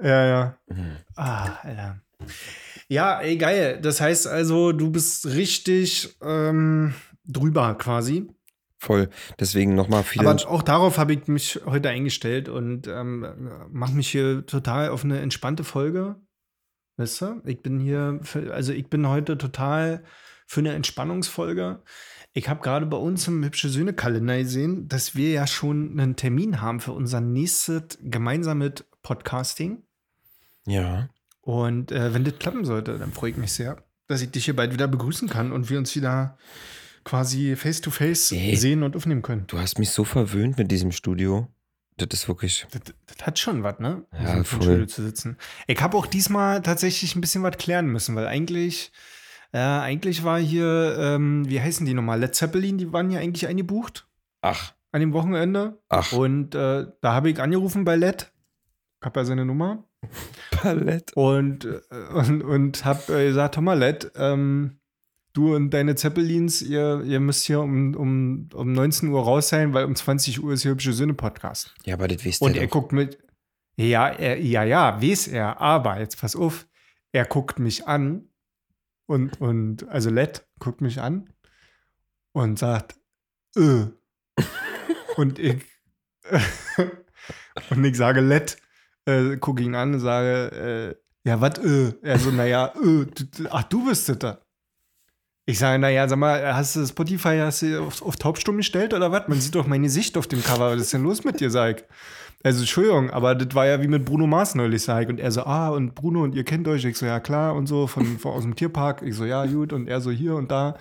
[0.02, 0.58] Ja, ja.
[1.16, 2.02] Ah, Alter.
[2.90, 3.80] Ja, ey, geil.
[3.82, 6.94] Das heißt also, du bist richtig ähm,
[7.32, 8.28] drüber quasi.
[8.78, 9.10] Voll.
[9.40, 10.28] Deswegen nochmal viele.
[10.28, 13.28] Aber auch darauf habe ich mich heute eingestellt und ähm,
[13.70, 16.16] mache mich hier total auf eine entspannte Folge.
[16.98, 17.42] Weißt du?
[17.46, 20.04] Ich bin hier, für, also ich bin heute total
[20.48, 21.84] für eine Entspannungsfolge.
[22.34, 26.60] Ich habe gerade bei uns im Hübsche Söhne-Kalender gesehen, dass wir ja schon einen Termin
[26.62, 29.84] haben für unser nächstes gemeinsames Podcasting.
[30.66, 31.10] ja.
[31.44, 34.56] Und äh, wenn das klappen sollte, dann freue ich mich sehr, dass ich dich hier
[34.56, 36.38] bald wieder begrüßen kann und wir uns wieder
[37.04, 39.46] quasi face to face sehen und aufnehmen können.
[39.48, 41.48] Du hast mich so verwöhnt mit diesem Studio.
[41.98, 42.66] Das ist wirklich.
[42.72, 44.06] Das, das hat schon was, ne?
[44.14, 44.62] Ja, In so einem voll.
[44.62, 45.38] Studio zu sitzen.
[45.68, 48.92] Ich habe auch diesmal tatsächlich ein bisschen was klären müssen, weil eigentlich,
[49.52, 52.20] äh, eigentlich war hier, ähm, wie heißen die nochmal?
[52.20, 54.08] Led Zeppelin, die waren ja eigentlich eingebucht
[54.42, 55.80] Ach, an dem Wochenende.
[55.90, 58.32] ach, Und äh, da habe ich angerufen bei Led.
[59.02, 59.84] Ich habe ja seine Nummer.
[60.52, 61.12] Palett.
[61.16, 61.82] Und, äh,
[62.14, 64.80] und, und habe äh, gesagt, mal, Led, ähm,
[65.34, 69.74] du und deine Zeppelins, ihr, ihr müsst hier um, um, um 19 Uhr raus sein,
[69.74, 71.74] weil um 20 Uhr ist hier hübsche Sinne-Podcast.
[71.86, 72.74] Ja, aber das wisst Und ihr er doch.
[72.74, 73.18] guckt mit.
[73.78, 76.68] Ja, er, ja, ja, weiß er, aber jetzt pass auf,
[77.12, 78.30] er guckt mich an
[79.06, 81.30] und, und also Led guckt mich an
[82.34, 82.96] und sagt,
[83.56, 83.86] äh.
[85.18, 85.64] und ich
[87.70, 88.58] und ich sage Led,
[89.06, 91.94] äh, gucke ihn an und sage, äh, ja, was, äh?
[92.02, 93.06] Er so, naja, äh,
[93.50, 94.42] ach, du bist das da.
[95.48, 99.12] Ich sage, naja, sag mal, hast du Spotify hast du auf, auf Taubstumm gestellt oder
[99.12, 99.28] was?
[99.28, 100.72] Man sieht doch mein Gesicht auf dem Cover.
[100.72, 101.86] Was ist denn los mit dir, sag ich?
[102.44, 105.10] Also, Entschuldigung, aber das war ja wie mit Bruno Mars neulich, sag ich.
[105.10, 106.86] Und er so, ah, und Bruno, und ihr kennt euch?
[106.86, 109.04] Ich so, ja, klar, und so, von, von aus dem Tierpark.
[109.04, 110.76] Ich so, ja, gut, und er so hier und da.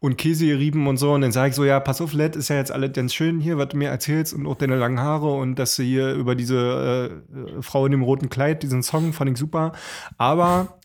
[0.00, 1.12] Und Käse gerieben und so.
[1.12, 3.40] Und dann sage ich so, ja, pass auf, Led, ist ja jetzt alles ganz schön
[3.40, 6.34] hier, was du mir erzählst und auch deine langen Haare und dass du hier über
[6.34, 9.72] diese äh, Frau in dem roten Kleid, diesen Song, fand ich super.
[10.18, 10.78] Aber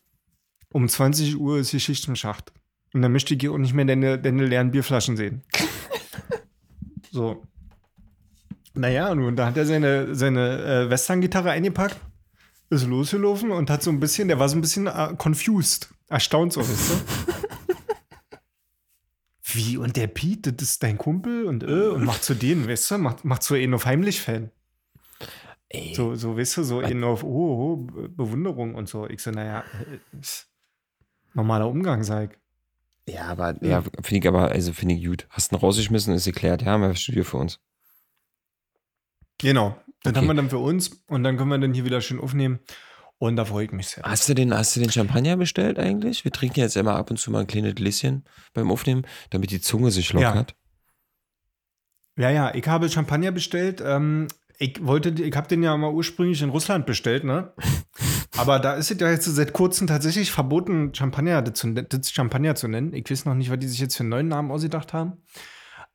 [0.71, 2.53] um 20 Uhr ist hier Schicht im Schacht.
[2.93, 5.41] Und dann möchte ich auch nicht mehr deine, deine leeren Bierflaschen sehen.
[7.11, 7.43] so.
[8.75, 11.97] Naja, und da hat er seine, seine äh, Western-Gitarre eingepackt,
[12.69, 16.53] ist losgelaufen und hat so ein bisschen, der war so ein bisschen äh, confused, erstaunt
[16.53, 16.95] so, weißt du?
[19.43, 22.91] Wie, und der Pete, das ist dein Kumpel und äh, und macht zu denen, weißt
[22.91, 24.49] du, macht, macht so einen auf Heimlich-Fan.
[25.93, 27.27] So, so, weißt du, so einen auf, oh,
[27.73, 29.07] oh, Be- Bewunderung und so.
[29.07, 30.19] Ich so, naja, äh,
[31.33, 32.39] normaler Umgang, sag ich.
[33.07, 35.27] Ja, aber, ja, finde ich aber, also finde ich gut.
[35.29, 36.61] Hast ihn rausgeschmissen, ist geklärt.
[36.61, 37.59] Ja, haben wir das Studio für uns.
[39.39, 39.77] Genau.
[40.03, 40.19] Das Okay.
[40.19, 42.59] haben wir dann für uns und dann können wir dann hier wieder schön aufnehmen.
[43.19, 44.03] Und da freue ich mich sehr.
[44.03, 46.25] Hast du, den, hast du den Champagner bestellt eigentlich?
[46.25, 49.61] Wir trinken jetzt immer ab und zu mal ein kleines Gläschen beim Aufnehmen, damit die
[49.61, 50.19] Zunge sich Ja.
[50.29, 50.55] lockert.
[52.17, 53.81] Ja, ja, ich habe Champagner bestellt.
[53.85, 54.27] Ähm,
[54.59, 57.53] ich wollte, ich habe den ja mal ursprünglich in Russland bestellt, ne?
[58.37, 61.73] Aber da ist es ja jetzt seit kurzem tatsächlich verboten, Champagner zu,
[62.11, 62.93] Champagner zu nennen.
[62.93, 65.23] Ich weiß noch nicht, was die sich jetzt für einen neuen Namen ausgedacht haben.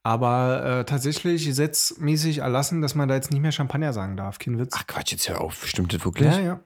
[0.02, 4.38] Aber äh, tatsächlich gesetzmäßig erlassen, dass man da jetzt nicht mehr Champagner sagen darf.
[4.38, 4.74] Kein Witz.
[4.76, 5.66] Ach Quatsch, jetzt hör auf.
[5.66, 6.32] Stimmt das wirklich?
[6.32, 6.60] ja, ja.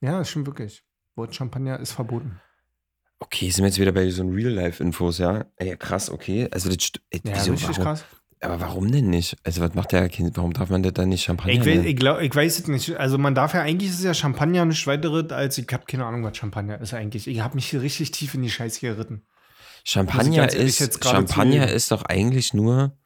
[0.00, 0.82] Ja, das stimmt wirklich.
[1.14, 2.40] Wort Champagner ist verboten.
[3.18, 5.44] Okay, sind wir jetzt wieder bei so Real-Life-Infos, ja?
[5.56, 6.48] Ey, krass, okay.
[6.50, 8.04] Also das ey, Ja, wieso, richtig warum, krass.
[8.42, 9.36] Aber warum denn nicht?
[9.44, 10.36] Also, was macht der Kind?
[10.38, 11.86] Warum darf man das dann nicht Champagner Ich, weiß- nennen?
[11.86, 12.96] ich, glaub, ich weiß es nicht.
[12.96, 16.24] Also man darf ja eigentlich, ist ja Champagner nicht weiteres als, ich habe keine Ahnung,
[16.24, 17.26] was Champagner ist eigentlich.
[17.26, 19.26] Ich habe mich hier richtig tief in die Scheiße geritten.
[19.84, 22.96] Champagner ist, Champagner ist doch eigentlich nur,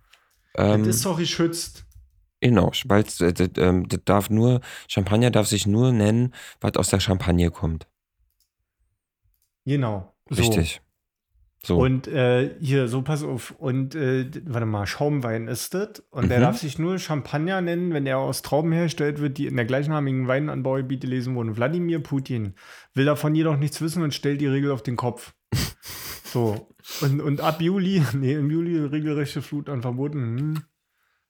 [0.57, 1.85] ähm, das ist doch geschützt.
[2.41, 6.89] genau, weil äh, das, ähm, das darf nur, Champagner darf sich nur nennen, was aus
[6.91, 7.87] der Champagne kommt.
[9.65, 10.15] Genau.
[10.31, 10.43] So.
[10.43, 10.81] Richtig.
[11.65, 11.79] So.
[11.79, 13.55] Und äh, hier, so pass auf.
[13.59, 16.03] Und äh, warte mal, Schaumwein ist das.
[16.11, 16.43] Und der Mhm.
[16.43, 20.29] darf sich nur Champagner nennen, wenn er aus Trauben hergestellt wird, die in der gleichnamigen
[20.29, 21.57] Weinanbaugebiete lesen wurden.
[21.57, 22.55] Wladimir Putin
[22.93, 25.33] will davon jedoch nichts wissen und stellt die Regel auf den Kopf.
[26.25, 26.69] so.
[27.01, 30.39] Und, und ab Juli, nee, im Juli regelrechte Flut an Verboten.
[30.39, 30.63] Hm.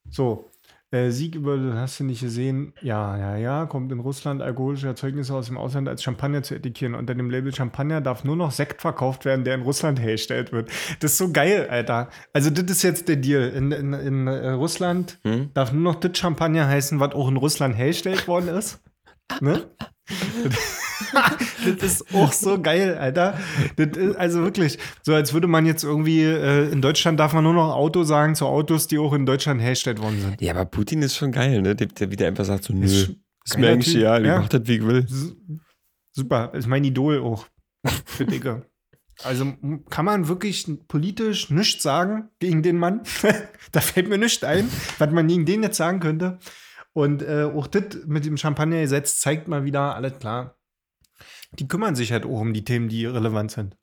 [0.09, 0.51] So.
[0.95, 2.73] Äh, Sieg über, hast du nicht gesehen?
[2.81, 6.95] Ja, ja, ja, kommt in Russland alkoholische Erzeugnisse aus dem Ausland als Champagner zu etikettieren.
[6.95, 10.69] Unter dem Label Champagner darf nur noch Sekt verkauft werden, der in Russland hergestellt wird.
[11.01, 12.09] Das ist so geil, Alter.
[12.31, 13.49] Also, das ist jetzt der Deal.
[13.49, 15.49] In, in, in äh, Russland Hm?
[15.53, 18.81] darf nur noch das Champagner heißen, was auch in Russland hergestellt worden ist.
[19.41, 19.65] Ne?
[21.79, 23.37] Das ist auch so geil, Alter.
[23.75, 27.43] Das ist also wirklich, so als würde man jetzt irgendwie, äh, in Deutschland darf man
[27.43, 30.41] nur noch Auto sagen zu Autos, die auch in Deutschland hergestellt worden sind.
[30.41, 31.75] Ja, aber Putin ist schon geil, ne?
[31.75, 33.17] Der, der wieder einfach sagt so, nö, Ist
[33.57, 34.39] mir eigentlich egal, ich ja.
[34.39, 35.07] mach das, wie ich will.
[36.11, 37.47] Super, ist mein Idol auch.
[38.05, 38.65] Für Dicke.
[39.23, 39.53] Also
[39.89, 43.01] kann man wirklich politisch nichts sagen gegen den Mann.
[43.71, 46.39] da fällt mir nichts ein, was man gegen den jetzt sagen könnte.
[46.95, 50.57] Und äh, auch das mit dem Champagnergesetz zeigt mal wieder, alles klar.
[51.59, 53.75] Die kümmern sich halt auch um die Themen, die relevant sind.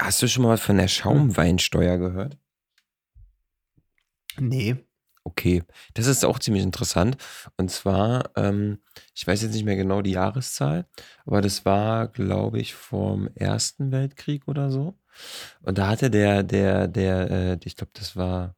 [0.00, 2.38] Hast du schon mal was von der Schaumweinsteuer gehört?
[4.38, 4.76] Nee.
[5.24, 7.16] Okay, das ist auch ziemlich interessant.
[7.56, 8.78] Und zwar, ähm,
[9.16, 10.86] ich weiß jetzt nicht mehr genau die Jahreszahl,
[11.26, 14.96] aber das war, glaube ich, vom Ersten Weltkrieg oder so.
[15.62, 18.54] Und da hatte der, der, der, äh, ich glaube, das war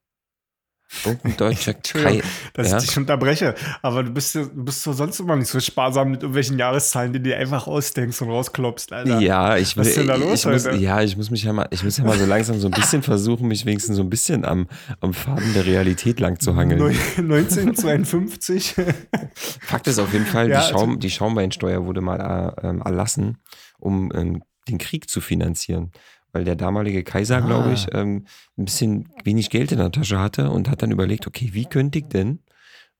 [1.04, 2.78] irgendein deutscher Entschuldigung, Kai, Dass Ja?
[2.78, 3.54] ich dich unterbreche.
[3.82, 7.12] Aber du bist, ja- du bist doch sonst immer nicht so sparsam mit irgendwelchen Jahreszahlen,
[7.12, 9.18] die du dir einfach ausdenkst und rausklopst, Alter.
[9.20, 11.52] Ja, ich will, Was ist denn da los ich muss, ja, ich muss mich ja
[11.52, 14.10] mal, ich muss ja mal so langsam so ein bisschen versuchen, mich wenigstens so ein
[14.10, 14.68] bisschen am,
[15.00, 16.80] am Faden der Realität lang zu hangeln.
[16.80, 18.74] Neun- 1952.
[19.34, 22.82] Fakt ist auf jeden Fall, Ja, die, also- Schaum, die Schaumweinsteuer wurde mal äh, ähm,
[22.82, 23.38] erlassen,
[23.78, 25.90] um ähm, den Krieg zu finanzieren.
[26.32, 27.40] Weil der damalige Kaiser, Ah.
[27.40, 31.26] glaube ich, ähm, ein bisschen wenig Geld in der Tasche hatte und hat dann überlegt,
[31.26, 32.40] okay, wie könnte ich denn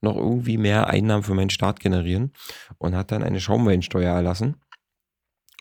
[0.01, 2.33] noch irgendwie mehr Einnahmen für meinen Staat generieren?
[2.79, 4.57] Und hat dann eine Schaumweinsteuer erlassen.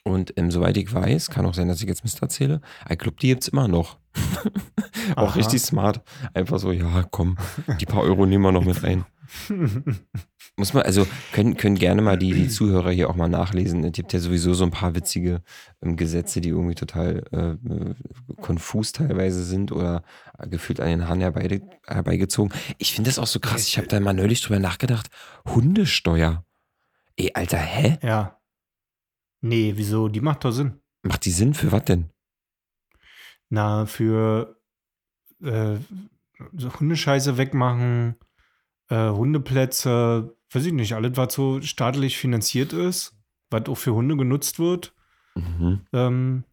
[0.04, 3.18] Und ähm, soweit ich weiß, kann auch sein, dass ich jetzt Mist erzähle, ich glaube,
[3.22, 3.98] die gibt es immer noch.
[5.16, 5.36] auch Aha.
[5.36, 6.02] richtig smart.
[6.34, 7.38] Einfach so, ja, komm,
[7.80, 9.06] die paar Euro nehmen wir noch mit rein.
[10.58, 13.84] Muss man, also können, können gerne mal die, die Zuhörer hier auch mal nachlesen.
[13.84, 15.41] Es gibt ja sowieso so ein paar witzige
[15.82, 17.96] ähm, Gesetze, die irgendwie total äh, äh,
[18.41, 20.04] konfus teilweise sind oder
[20.38, 22.54] äh, gefühlt an den Haaren herbei, herbeigezogen.
[22.78, 23.67] Ich finde das auch so krass.
[23.67, 25.08] Ich habe da mal neulich drüber nachgedacht.
[25.46, 26.46] Hundesteuer.
[27.15, 27.98] Ey, Alter, hä?
[28.02, 28.38] ja.
[29.41, 30.08] Nee, wieso?
[30.08, 30.80] Die macht doch Sinn.
[31.02, 32.12] Macht die Sinn für was denn?
[33.50, 34.62] Na, für
[35.41, 35.78] äh,
[36.54, 38.15] so Hundescheiße wegmachen,
[38.92, 43.16] äh, Hundeplätze, weiß ich nicht, alles, was so staatlich finanziert ist,
[43.50, 44.94] was auch für Hunde genutzt wird.
[45.36, 45.82] Mhm.
[45.94, 46.44] Ähm,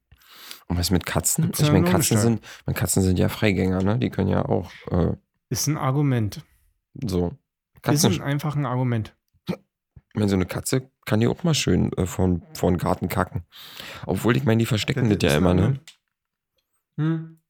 [0.69, 1.51] Und was mit Katzen?
[1.53, 3.99] Ich ja meine, Katzen sind, meine, Katzen sind ja Freigänger, ne?
[3.99, 5.17] Die können ja auch äh,
[5.51, 6.45] ist ein Argument.
[6.95, 7.37] so.
[7.75, 9.17] Ist Katzen, ein, einfach ein Argument.
[9.49, 13.45] Ich meine, so eine Katze kann ja auch mal schön äh, von, von Garten kacken.
[14.07, 15.81] Obwohl, ich meine, die verstecken das, ja ist ein immer, ne?
[16.99, 17.41] Hm.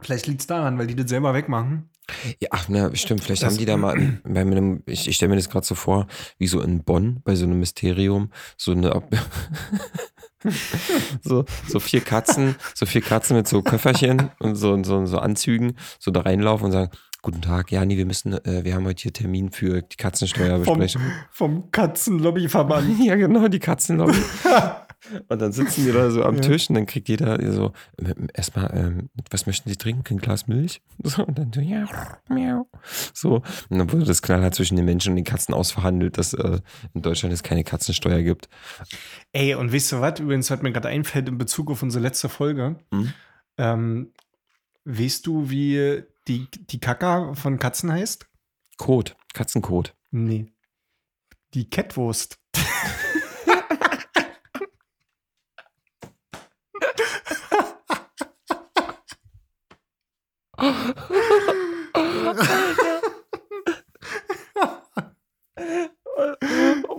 [0.00, 1.90] Vielleicht liegt es daran, weil die das selber wegmachen.
[2.40, 3.22] Ja, ach, ne, stimmt.
[3.22, 5.74] Vielleicht Das- haben die da mal bei einem, ich, ich stelle mir das gerade so
[5.74, 6.06] vor,
[6.38, 9.02] wie so in Bonn bei so einem Mysterium, so eine
[11.22, 15.76] so, so vier Katzen, so vier Katzen mit so Köfferchen und so, so, so Anzügen,
[15.98, 16.90] so da reinlaufen und sagen,
[17.20, 21.02] Guten Tag, ja, nee, wir müssen, äh, wir haben heute hier Termin für die Katzensteuerbesprechung.
[21.32, 23.00] Vom Katzenlobbyverband.
[23.04, 24.16] Ja, genau, die Katzenlobby.
[25.28, 26.40] und dann sitzen die da so am Ja.
[26.40, 30.14] Tisch und dann kriegt jeder so, ähm, erstmal, ähm, was möchten Sie trinken?
[30.14, 30.80] Ein Glas Milch?
[31.04, 31.86] So, und dann so, ja,
[32.28, 32.68] miau.
[33.14, 36.60] So, und dann wurde das knallhart zwischen den Menschen und den Katzen ausverhandelt, dass äh,
[36.92, 38.48] in Deutschland es keine Katzensteuer gibt.
[39.32, 40.20] Ey, und weißt du was?
[40.20, 42.76] Übrigens, was mir gerade einfällt in Bezug auf unsere letzte Folge.
[42.92, 43.12] Hm?
[43.56, 44.12] Ähm,
[44.84, 48.26] weißt du, wie die, die Kaka von Katzen heißt?
[48.76, 49.94] Kot, Katzenkot.
[50.10, 50.46] Nee.
[51.54, 52.38] Die Kettwurst.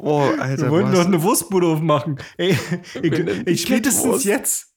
[0.02, 2.18] Oh, Alter, Wir wollten doch eine Wurstbude aufmachen.
[2.38, 2.58] Ey,
[3.02, 4.74] ich, ich spätestens jetzt.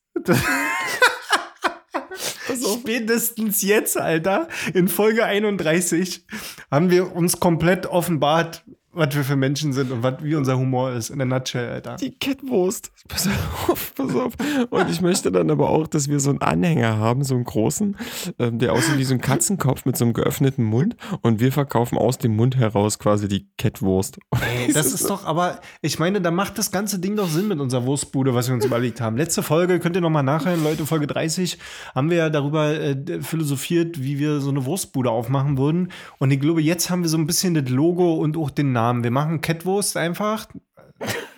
[2.81, 6.27] Spätestens jetzt, Alter, in Folge 31,
[6.71, 10.93] haben wir uns komplett offenbart, was wir für Menschen sind und was, wie unser Humor
[10.93, 11.97] ist in der Nutshell, Alter.
[11.97, 12.93] Die Kettwurst.
[13.09, 13.27] Pass
[13.69, 14.35] auf, pass auf.
[14.69, 17.97] Und ich möchte dann aber auch, dass wir so einen Anhänger haben, so einen großen,
[18.39, 20.97] ähm, der aussieht wie so ein Katzenkopf mit so einem geöffneten Mund.
[21.23, 24.19] Und wir verkaufen aus dem Mund heraus quasi die Kettwurst.
[24.31, 27.61] Ey, das ist doch, aber ich meine, da macht das ganze Ding doch Sinn mit
[27.61, 29.17] unserer Wurstbude, was wir uns überlegt haben.
[29.17, 31.59] Letzte Folge, könnt ihr nochmal nachhören, Leute, Folge 30,
[31.95, 35.91] haben wir ja darüber äh, philosophiert, wie wir so eine Wurstbude aufmachen würden.
[36.19, 38.82] Und ich glaube, jetzt haben wir so ein bisschen das Logo und auch den Namen.
[39.03, 40.49] Wir machen Kettwurst einfach.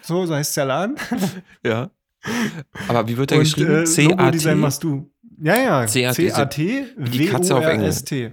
[0.03, 0.97] So, so heißt der Laden.
[1.65, 1.91] Ja.
[2.89, 3.83] Aber wie wird der Und geschrieben?
[3.83, 4.55] äh, C-A-T?
[4.55, 5.11] Machst du.
[5.43, 5.87] Ja, ja.
[5.87, 8.33] C-A-T, wie die Katze auf W-O-R-S-T.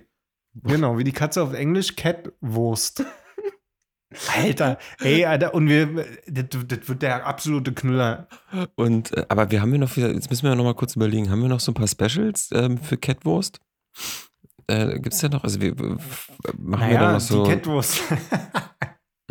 [0.64, 3.06] Genau, wie die Katze auf Englisch, Catwurst.
[4.38, 8.28] Alter, ey, Alter, und wir, das, das wird der absolute Knüller.
[8.76, 11.42] Und, äh, aber wir haben wir noch jetzt müssen wir noch mal kurz überlegen, haben
[11.42, 13.60] wir noch so ein paar Specials ähm, für Catwurst?
[14.68, 15.76] Äh, Gibt es ja noch, also wir
[16.58, 17.46] machen wir da noch so.
[17.46, 18.02] die Catwurst.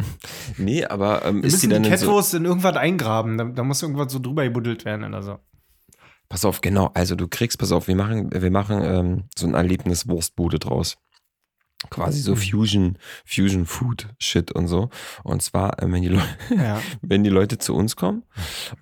[0.58, 3.38] nee, aber ähm, Wir ist die müssen dann die in so, Catwurst in irgendwas eingraben.
[3.38, 5.38] Da, da muss irgendwas so drüber gebuddelt werden oder so.
[6.28, 9.54] Pass auf, genau, also du kriegst, pass auf, wir machen, wir machen ähm, so ein
[9.54, 10.96] Erlebnis Wurstbude draus.
[11.88, 12.36] Quasi so Mhm.
[12.36, 14.90] Fusion, Fusion Food Shit und so.
[15.24, 16.80] Und zwar, ähm, wenn, die Leute, Ja.
[17.02, 18.22] wenn die Leute zu uns kommen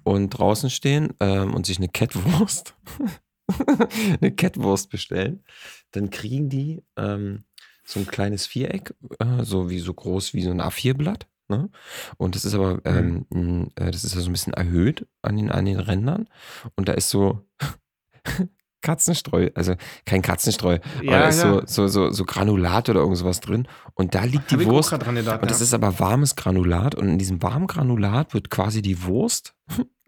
[0.03, 2.75] und draußen stehen ähm, und sich eine Catwurst,
[4.21, 5.45] eine Catwurst bestellen,
[5.93, 7.45] dann kriegen die ähm,
[7.89, 11.27] so ein kleines Viereck, äh, so wie so groß wie so ein A4-Blatt.
[11.49, 11.71] Ne?
[12.19, 15.37] Und das ist aber, ähm, n- äh, das ist ja so ein bisschen erhöht an
[15.37, 16.29] den, an den Rändern.
[16.77, 17.47] Und da ist so
[18.81, 19.75] Katzenstreu, also
[20.05, 21.53] kein Katzenstreu, aber Ja, da ist ja.
[21.53, 23.67] so, so, so, so Granulat oder irgendwas drin.
[23.95, 24.91] Und da liegt Hab die Wurst.
[24.91, 25.09] gedacht,
[25.43, 25.65] Und das ja.
[25.65, 29.55] ist aber warmes Granulat und in diesem warmen Granulat wird quasi die Wurst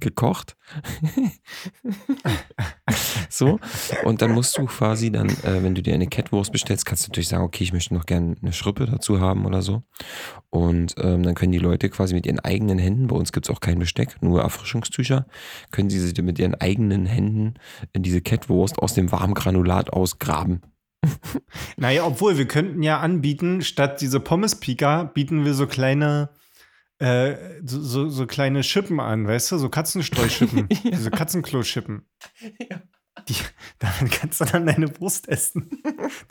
[0.00, 0.56] gekocht.
[3.28, 3.60] so.
[4.04, 7.10] Und dann musst du quasi dann, äh, wenn du dir eine Catwurst bestellst, kannst du
[7.10, 9.82] natürlich sagen, okay, ich möchte noch gerne eine Schrippe dazu haben oder so.
[10.48, 13.54] Und ähm, dann können die Leute quasi mit ihren eigenen Händen, bei uns gibt es
[13.54, 15.26] auch kein Besteck, nur Erfrischungstücher,
[15.70, 17.54] können sie sich mit ihren eigenen Händen
[17.92, 20.62] in diese Catwurst aus dem warmen Granulat ausgraben.
[21.76, 26.30] Naja, obwohl wir könnten ja anbieten, statt diese Pommes-Pika, bieten wir so kleine,
[27.00, 29.58] äh, so, so, so kleine Schippen an, weißt du?
[29.58, 30.68] So Katzenstreuschippen.
[30.84, 30.90] Ja.
[30.92, 32.02] Diese Katzenklo-Schippen.
[32.70, 32.80] Ja.
[33.28, 33.34] Die,
[33.78, 35.68] damit kannst du dann deine Wurst essen.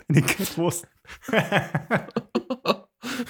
[0.07, 0.87] Deine Catwurst.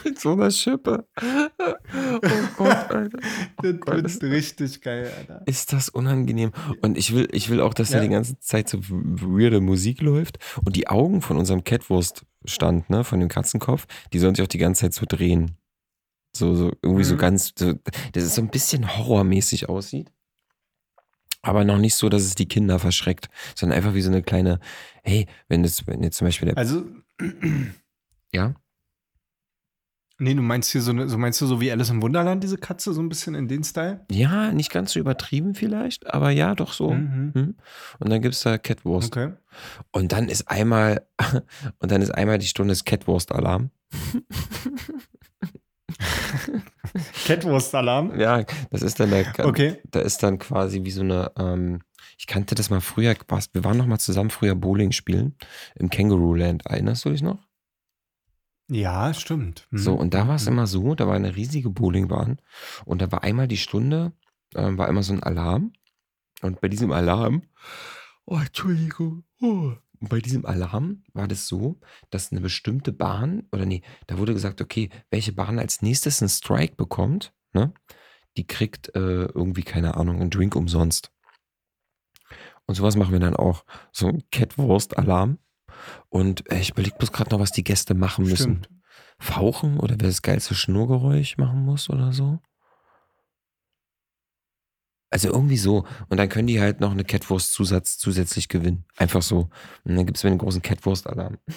[0.04, 1.08] mit so einer Schippe.
[1.21, 3.19] Oh Gott, Alter.
[3.62, 5.41] Das Gott, wird das- richtig geil, Alter.
[5.45, 6.52] Ist das unangenehm.
[6.82, 8.04] Und ich will, ich will auch, dass da Ja.
[8.04, 13.19] die ganze Zeit so weirde Musik läuft und die Augen von unserem Catwurst-Stand, ne, von
[13.19, 15.58] dem Katzenkopf, die sollen sich auch die ganze Zeit so drehen.
[16.35, 17.19] So, so irgendwie so Mhm.
[17.19, 17.73] ganz, so,
[18.13, 20.11] dass es so ein bisschen horrormäßig aussieht.
[21.41, 24.59] Aber noch nicht so, dass es die Kinder verschreckt, sondern einfach wie so eine kleine,
[25.03, 26.85] hey, wenn das, wenn jetzt zum Beispiel der, Also,
[28.33, 28.53] ja,
[30.21, 32.57] nee, du meinst hier so, eine, so meinst du so wie Alice im Wunderland, diese
[32.57, 34.05] Katze, so ein bisschen in den Style?
[34.11, 36.91] ja, nicht ganz so übertrieben vielleicht, aber ja, doch so.
[36.91, 37.31] Mhm.
[37.33, 37.55] Hm.
[37.99, 39.15] Und dann gibt es da Catwurst.
[39.15, 39.33] Okay.
[39.93, 41.07] Und dann ist einmal,
[41.79, 43.71] und dann ist einmal die Stunde des Catwurst-Alarm.
[47.25, 48.19] Catwurst-Alarm.
[48.19, 49.77] Ja, das ist dann der, Okay.
[49.91, 51.81] da ist dann quasi wie so eine, ähm,
[52.17, 53.15] ich kannte das mal früher,
[53.53, 55.35] wir waren noch mal zusammen früher Bowling spielen
[55.75, 57.39] im Kangaroo Land, erinnerst du dich noch?
[58.71, 59.67] Ja, stimmt.
[59.71, 59.77] Mhm.
[59.77, 60.51] So, und da war es Mhm.
[60.53, 62.39] immer so, da war eine riesige Bowlingbahn
[62.85, 64.13] und da war einmal die Stunde,
[64.55, 65.73] ähm, war immer so ein Alarm
[66.41, 67.43] und bei diesem Alarm,
[68.25, 69.73] oh, Entschuldigung, oh.
[69.99, 74.33] Und bei diesem Alarm war das so, dass eine bestimmte Bahn, oder nee, da wurde
[74.33, 77.73] gesagt, okay, welche Bahn als nächstes einen Strike bekommt, ne,
[78.38, 81.12] die kriegt äh, irgendwie, keine Ahnung, einen Drink umsonst.
[82.65, 83.65] Und sowas machen wir dann auch.
[83.91, 85.39] So ein Catwurst-Alarm.
[86.09, 88.63] Und äh, ich überlege bloß gerade noch, was die Gäste machen müssen.
[88.63, 88.69] Stimmt.
[89.19, 92.39] Fauchen oder wer das geilste Schnurgeräusch machen muss oder so.
[95.09, 95.85] Also irgendwie so.
[96.09, 98.85] Und dann können die halt noch eine Catwurst-Zusatz zusätzlich gewinnen.
[98.97, 99.49] Einfach so.
[99.83, 101.37] Und dann gibt es einen großen Catwurst-Alarm.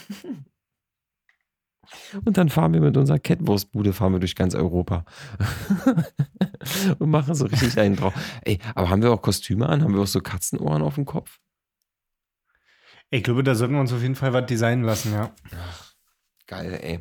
[2.24, 5.04] Und dann fahren wir mit unserer Catwurst-Bude, fahren wir durch ganz Europa.
[6.98, 8.14] Und machen so richtig einen drauf.
[8.44, 9.82] Ey, aber haben wir auch Kostüme an?
[9.82, 11.40] Haben wir auch so Katzenohren auf dem Kopf?
[13.10, 15.34] Ich glaube, da sollten wir uns auf jeden Fall was designen lassen, ja.
[16.46, 17.00] Geil, ey.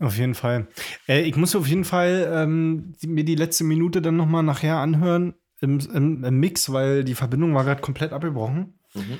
[0.00, 0.68] Auf jeden Fall.
[1.08, 4.76] Äh, ich muss auf jeden Fall ähm, die, mir die letzte Minute dann nochmal nachher
[4.76, 8.78] anhören im, im, im Mix, weil die Verbindung war gerade komplett abgebrochen.
[8.94, 9.18] Mhm.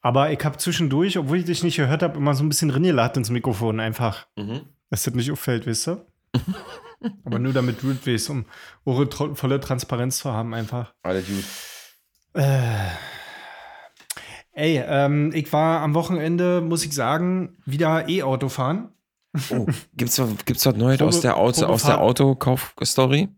[0.00, 3.16] Aber ich habe zwischendurch, obwohl ich dich nicht gehört habe, immer so ein bisschen reingelacht
[3.16, 4.26] ins Mikrofon einfach.
[4.36, 4.60] Mhm.
[4.90, 6.06] Dass das nicht auffällt, weißt du?
[7.24, 8.44] Aber nur damit du es weißt, um
[8.84, 10.94] eure tro- volle Transparenz zu haben einfach.
[11.02, 11.44] Alles gut.
[12.34, 12.88] Äh,
[14.52, 18.88] Ey, ähm, ich war am Wochenende, muss ich sagen, wieder E-Auto fahren.
[19.50, 22.00] Oh, gibt's gibt's dort Neues Probe- aus der, Auto, aus der.
[22.00, 23.28] Autokauf-Story?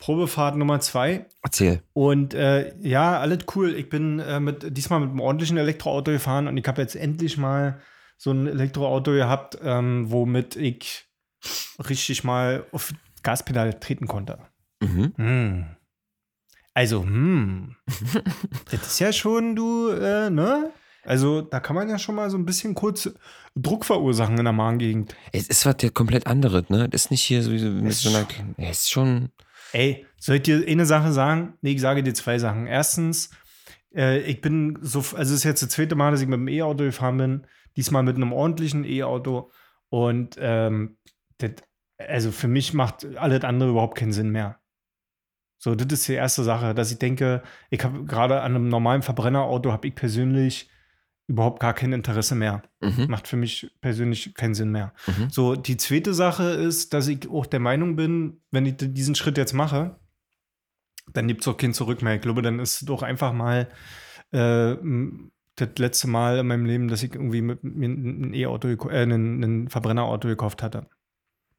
[0.00, 1.26] Probefahrt Nummer zwei.
[1.42, 1.82] Erzähl.
[1.92, 3.74] Und äh, ja, alles cool.
[3.76, 7.36] Ich bin äh, mit, diesmal mit einem ordentlichen Elektroauto gefahren und ich habe jetzt endlich
[7.36, 7.80] mal
[8.16, 11.06] so ein Elektroauto gehabt, ähm, womit ich
[11.88, 14.38] richtig mal auf Gaspedal treten konnte.
[14.80, 15.12] Mhm.
[15.16, 15.66] Hm.
[16.72, 17.76] Also, hm.
[18.70, 20.72] das ist ja schon, du, äh, ne?
[21.04, 23.10] Also, da kann man ja schon mal so ein bisschen kurz
[23.54, 25.14] Druck verursachen in der Magengegend.
[25.32, 26.88] Es ist was ja komplett anderes, ne?
[26.88, 28.26] Das ist nicht hier so, mit so einer.
[28.56, 29.30] Es ist schon.
[29.72, 31.54] Ey, soll ich dir eine Sache sagen?
[31.62, 32.66] Nee, ich sage dir zwei Sachen.
[32.66, 33.30] Erstens,
[33.94, 36.48] äh, ich bin so, also es ist jetzt das zweite Mal, dass ich mit dem
[36.48, 37.46] E-Auto gefahren bin.
[37.76, 39.50] Diesmal mit einem ordentlichen E-Auto.
[39.88, 40.98] Und ähm,
[41.38, 41.52] das,
[41.98, 44.60] also für mich macht alles andere überhaupt keinen Sinn mehr.
[45.58, 49.02] So, das ist die erste Sache, dass ich denke, ich habe gerade an einem normalen
[49.02, 50.69] Verbrennerauto habe ich persönlich
[51.30, 52.62] überhaupt gar kein Interesse mehr.
[52.80, 53.06] Mhm.
[53.08, 54.92] Macht für mich persönlich keinen Sinn mehr.
[55.06, 55.30] Mhm.
[55.30, 59.38] So, die zweite Sache ist, dass ich auch der Meinung bin, wenn ich diesen Schritt
[59.38, 59.96] jetzt mache,
[61.12, 62.16] dann gibt es auch kein Zurück mehr.
[62.16, 63.68] Ich glaube, dann ist es doch einfach mal
[64.32, 64.76] äh,
[65.54, 69.42] das letzte Mal in meinem Leben, dass ich irgendwie mit mir ein E-Auto, äh, ein,
[69.42, 70.88] ein Verbrennerauto gekauft hatte.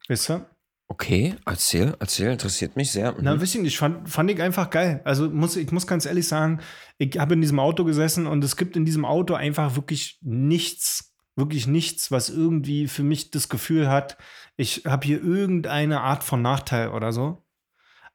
[0.07, 0.45] Weißt du?
[0.91, 3.13] Okay, erzähl, erzähl, interessiert mich sehr.
[3.13, 3.19] Mhm.
[3.21, 4.99] Na, weiß ich nicht, fand, fand ich einfach geil.
[5.05, 6.59] Also muss, ich muss ganz ehrlich sagen,
[6.97, 11.15] ich habe in diesem Auto gesessen und es gibt in diesem Auto einfach wirklich nichts,
[11.37, 14.17] wirklich nichts, was irgendwie für mich das Gefühl hat,
[14.57, 17.41] ich habe hier irgendeine Art von Nachteil oder so.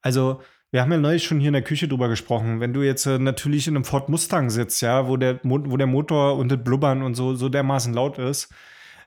[0.03, 2.61] Also, wir haben ja neulich schon hier in der Küche drüber gesprochen.
[2.61, 5.87] Wenn du jetzt äh, natürlich in einem Ford Mustang sitzt, ja, wo der, wo der
[5.87, 8.53] Motor und das Blubbern und so, so dermaßen laut ist,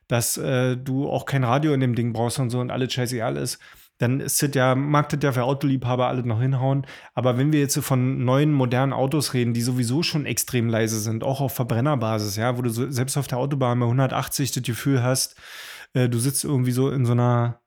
[0.10, 3.38] dass äh, du auch kein Radio in dem Ding brauchst und so und alles scheißegal
[3.38, 3.60] ist,
[4.00, 6.86] dann ist das ja, mag das ja für Autoliebhaber alles noch hinhauen.
[7.14, 11.00] Aber wenn wir jetzt so von neuen, modernen Autos reden, die sowieso schon extrem leise
[11.00, 14.64] sind, auch auf Verbrennerbasis, ja, wo du so, selbst auf der Autobahn bei 180 das
[14.64, 15.36] Gefühl hast,
[15.94, 17.62] äh, du sitzt irgendwie so in so einer,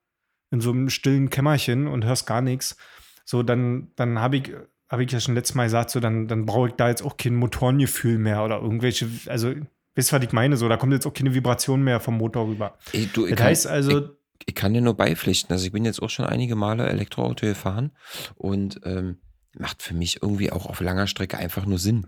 [0.50, 2.76] in so einem stillen Kämmerchen und hörst gar nichts,
[3.24, 4.52] so dann, dann habe ich,
[4.90, 7.18] habe ich ja schon letztes Mal gesagt, so dann, dann brauche ich da jetzt auch
[7.18, 9.54] kein Motorengefühl mehr oder irgendwelche, also,
[9.94, 10.56] wisst ihr, was ich meine?
[10.56, 12.78] So, da kommt jetzt auch keine Vibration mehr vom Motor rüber.
[12.92, 14.04] Ey, du, ich Das kann- heißt also, ich,
[14.46, 15.52] ich kann dir nur beipflichten.
[15.52, 17.92] Also ich bin jetzt auch schon einige Male Elektroauto gefahren
[18.36, 19.18] und ähm,
[19.58, 22.06] macht für mich irgendwie auch auf langer Strecke einfach nur Sinn.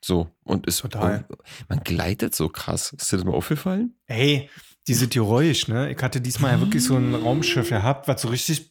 [0.00, 0.28] So.
[0.44, 1.26] Und ist Total.
[1.68, 2.92] Man gleitet so krass.
[2.98, 3.96] Ist dir das mal aufgefallen?
[4.06, 4.50] Hey,
[4.86, 5.90] dieses Geräusch, ne?
[5.90, 8.68] Ich hatte diesmal ja wirklich so ein Raumschiff gehabt, was so richtig.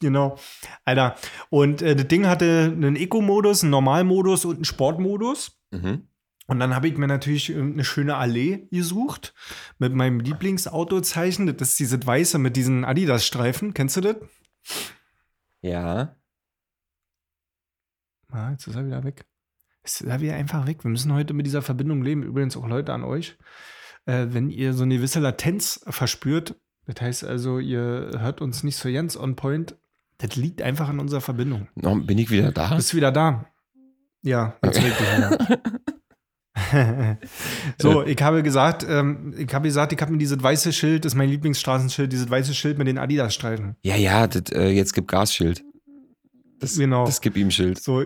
[0.00, 0.36] Genau.
[0.84, 1.14] Alter.
[1.50, 5.58] Und äh, das Ding hatte einen Eco-Modus, einen Normalmodus und einen Sportmodus.
[5.70, 6.08] Mhm.
[6.46, 9.34] Und dann habe ich mir natürlich eine schöne Allee gesucht
[9.78, 11.46] mit meinem Lieblingsautozeichen.
[11.56, 13.72] Das ist dieses weiße mit diesen Adidas-Streifen.
[13.72, 14.16] Kennst du das?
[15.62, 16.16] Ja.
[18.30, 19.24] Ah, jetzt ist er wieder weg.
[19.84, 20.84] Ist er wieder einfach weg.
[20.84, 22.22] Wir müssen heute mit dieser Verbindung leben.
[22.22, 23.38] Übrigens auch Leute an euch.
[24.04, 28.76] Äh, wenn ihr so eine gewisse Latenz verspürt, das heißt also, ihr hört uns nicht
[28.76, 29.76] so ganz on point,
[30.18, 31.68] das liegt einfach an unserer Verbindung.
[31.74, 32.74] Bin ich wieder da?
[32.74, 33.46] Bist du wieder da?
[34.20, 35.60] Ja, jetzt red ich wieder.
[37.78, 41.12] so, ich habe gesagt, ähm, ich habe gesagt, ich habe mir dieses weiße Schild, das
[41.12, 43.76] ist mein Lieblingsstraßenschild, dieses weiße Schild mit den Adidas-Streifen.
[43.82, 45.64] Ja, ja, das, äh, jetzt gibt Gasschild.
[46.60, 47.04] Das, Genau.
[47.04, 47.82] das gibt ihm Schild.
[47.82, 48.04] So,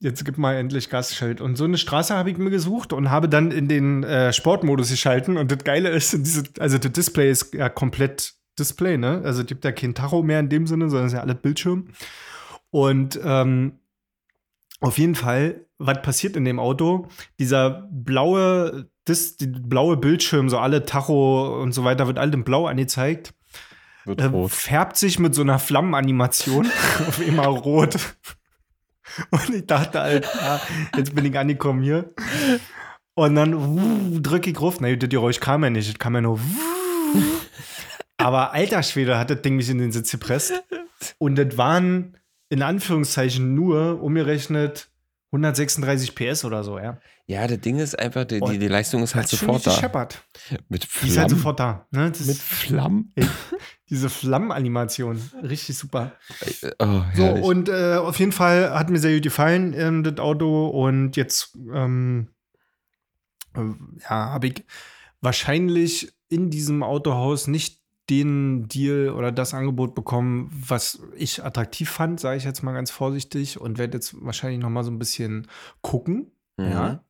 [0.00, 1.40] jetzt gib mal endlich Gasschild.
[1.40, 4.90] Und so eine Straße habe ich mir gesucht und habe dann in den äh, Sportmodus
[4.90, 5.36] geschalten.
[5.36, 9.20] Und das Geile ist, diese, also das Display ist ja komplett Display, ne?
[9.24, 11.38] Also es gibt ja kein Tacho mehr in dem Sinne, sondern es ist ja alles
[11.42, 11.88] Bildschirm.
[12.70, 13.80] Und ähm,
[14.80, 17.08] auf jeden Fall, was passiert in dem Auto?
[17.38, 22.44] Dieser blaue, das, die blaue Bildschirm, so alle Tacho und so weiter, wird all in
[22.44, 23.34] Blau angezeigt
[24.04, 24.50] Wird äh, rot.
[24.50, 26.66] färbt sich mit so einer Flammenanimation
[27.08, 27.96] auf immer rot.
[29.30, 30.60] Und ich dachte, Alter,
[30.96, 32.14] jetzt bin ich angekommen hier.
[33.14, 34.80] Und dann uh, drücke ich drauf.
[34.80, 36.40] Na, das Geräusch kam ja nicht, es kam ja nur.
[36.40, 37.20] wuh.
[38.16, 40.54] Aber alter Schwede hat das Ding mich in den Sitz gepresst.
[41.18, 42.16] Und das waren
[42.48, 44.88] in Anführungszeichen nur umgerechnet
[45.34, 46.98] 136 PS oder so, ja.
[47.26, 49.70] Ja, das Ding ist einfach, die, die, die Leistung ist halt sofort da.
[49.72, 50.22] scheppert.
[50.68, 51.28] Mit Die ist halt Flammen.
[51.30, 51.86] sofort da.
[51.90, 52.10] Ne?
[52.10, 53.12] Das mit Flammen.
[53.90, 55.20] diese Flammenanimation.
[55.42, 56.12] Richtig super.
[56.78, 60.68] Oh, So, und äh, auf jeden Fall hat mir sehr gut gefallen, ähm, das Auto.
[60.68, 62.28] Und jetzt, ähm,
[63.56, 63.60] äh,
[64.02, 64.64] ja, habe ich
[65.20, 72.20] wahrscheinlich in diesem Autohaus nicht den Deal oder das Angebot bekommen, was ich attraktiv fand,
[72.20, 75.46] sage ich jetzt mal ganz vorsichtig und werde jetzt wahrscheinlich noch mal so ein bisschen
[75.80, 76.32] gucken.
[76.56, 76.64] Mhm.
[76.64, 77.04] Ja.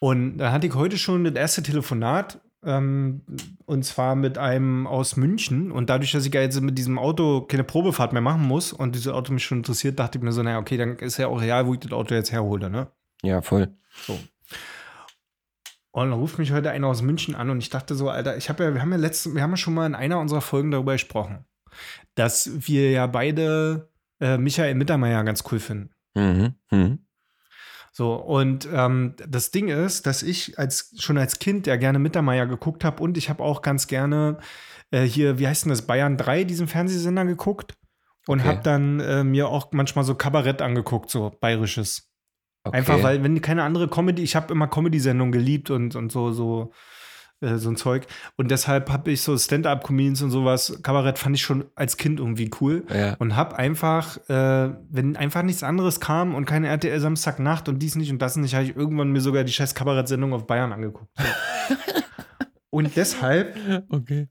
[0.00, 3.22] Und da hatte ich heute schon das erste Telefonat, ähm,
[3.66, 5.70] und zwar mit einem aus München.
[5.70, 8.94] Und dadurch, dass ich ja jetzt mit diesem Auto keine Probefahrt mehr machen muss und
[8.94, 11.40] dieses Auto mich schon interessiert, dachte ich mir so, naja, okay, dann ist ja auch
[11.40, 12.88] real, wo ich das Auto jetzt herhole, ne?
[13.22, 13.68] Ja, voll.
[14.06, 14.18] So.
[15.92, 18.48] Und dann ruft mich heute einer aus München an und ich dachte so, Alter, ich
[18.48, 20.70] habe ja, wir haben ja letzte, wir haben ja schon mal in einer unserer Folgen
[20.70, 21.44] darüber gesprochen,
[22.14, 25.90] dass wir ja beide äh, Michael Mittermeier ganz cool finden.
[26.14, 26.54] Mhm.
[26.70, 26.98] Mhm.
[27.92, 32.46] So, und ähm, das Ding ist, dass ich als schon als Kind ja gerne Mittermeier
[32.46, 34.38] geguckt habe und ich habe auch ganz gerne
[34.92, 37.74] äh, hier, wie heißt denn das, Bayern 3, diesen Fernsehsender geguckt
[38.28, 38.48] und Okay.
[38.48, 42.09] habe dann äh, mir auch manchmal so Kabarett angeguckt, so bayerisches.
[42.62, 42.76] Okay.
[42.76, 46.72] Einfach weil, wenn keine andere Comedy, ich habe immer Comedy-Sendungen geliebt und, und so, so,
[47.40, 48.06] äh, so ein Zeug.
[48.36, 52.50] Und deshalb habe ich so Stand-up-Comedians und sowas, Kabarett fand ich schon als Kind irgendwie
[52.60, 52.84] cool.
[52.92, 53.14] Ja.
[53.14, 57.96] Und habe einfach, äh, wenn einfach nichts anderes kam und keine RTL Samstagnacht und dies
[57.96, 61.10] nicht und das nicht, habe ich irgendwann mir sogar die scheiß Kabarett-Sendung auf Bayern angeguckt.
[62.72, 63.56] Und deshalb,
[63.88, 64.28] Okay.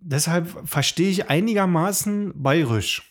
[0.00, 3.09] deshalb verstehe ich einigermaßen bayerisch.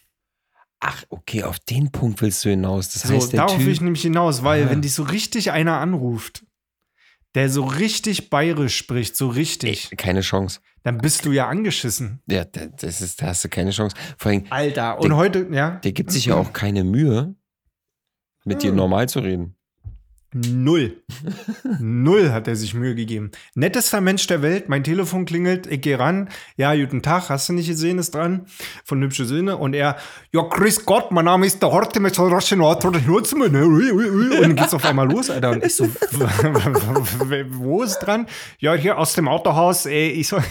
[0.81, 2.89] Ach, okay, auf den Punkt willst du hinaus.
[2.93, 3.73] Das So, heißt, der darauf will Typ.
[3.73, 4.69] ich nämlich hinaus, weil Ah.
[4.69, 6.45] wenn dich so richtig einer anruft,
[7.35, 10.61] der so richtig bayerisch spricht, so richtig, Ey, keine Chance.
[10.83, 12.21] dann bist du ja angeschissen.
[12.27, 13.95] Ja, da- das ist, da hast du keine Chance.
[14.17, 17.35] Vor allem, Alter, und Der- heute, ja, der gibt sich ja auch keine Mühe,
[18.45, 18.77] mit dir Hm.
[18.77, 19.55] normal zu reden.
[20.33, 21.01] Null.
[21.79, 23.31] null hat er sich Mühe gegeben.
[23.55, 26.29] Nettester Mensch der Welt, mein Telefon klingelt, ich gehe ran.
[26.55, 28.45] Ja, guten Tag, hast du nicht gesehen, ist dran,
[28.83, 29.57] von Hübsche Söhne.
[29.57, 29.97] Und er,
[30.31, 32.15] ja, grüß Gott, mein Name ist der Horte, mit
[33.35, 33.65] mir, ne?
[33.65, 35.51] Und dann geht's auf einmal los, Alter.
[35.51, 35.85] Und ich so,
[37.49, 38.27] wo ist dran?
[38.59, 40.37] Ja, hier aus dem Autohaus, ey, ich so.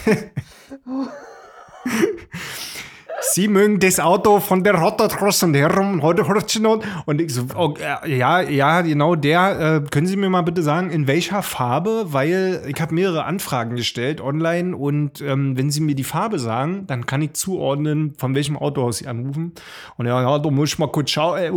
[3.21, 6.83] Sie mögen das Auto von der Rottertross und herum heute Hortschenot.
[7.05, 9.81] Und ich so, oh, äh, ja, ja, genau der.
[9.83, 12.05] Äh, können Sie mir mal bitte sagen, in welcher Farbe?
[12.07, 16.85] Weil ich habe mehrere Anfragen gestellt online und ähm, wenn Sie mir die Farbe sagen,
[16.87, 19.53] dann kann ich zuordnen, von welchem Autohaus Sie anrufen.
[19.97, 21.39] Und ja, ja, du musst mal kurz schauen.
[21.39, 21.49] Äh,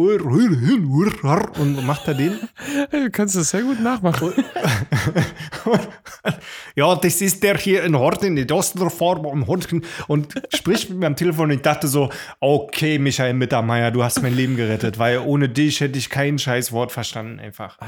[1.59, 2.39] und macht er den.
[2.91, 4.33] Du kannst das sehr gut nachmachen.
[6.75, 8.45] ja, das ist der hier in Horten, in der
[9.33, 13.91] am Horten und spricht mit mir am Telefon und ich dachte so, okay, Michael Mittermeier,
[13.91, 17.79] du hast mein Leben gerettet, weil ohne dich hätte ich kein scheiß Wort verstanden einfach.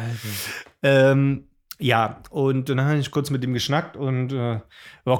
[0.82, 1.48] Ähm,
[1.78, 4.60] ja, und dann habe ich kurz mit ihm geschnackt und äh,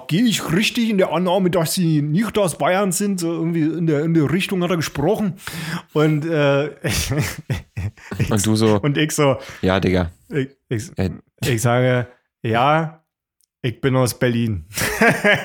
[0.09, 3.87] gehe ich richtig in der Annahme, dass sie nicht aus Bayern sind, so irgendwie in
[3.87, 5.35] der, in der Richtung hat er gesprochen
[5.95, 6.71] und, äh,
[8.31, 10.11] Und du so, und ich so, ja, Digga.
[10.29, 11.11] ich, ich, Äh,
[11.45, 12.09] ich sage,
[12.43, 13.05] ja,
[13.63, 14.67] ich bin aus Berlin.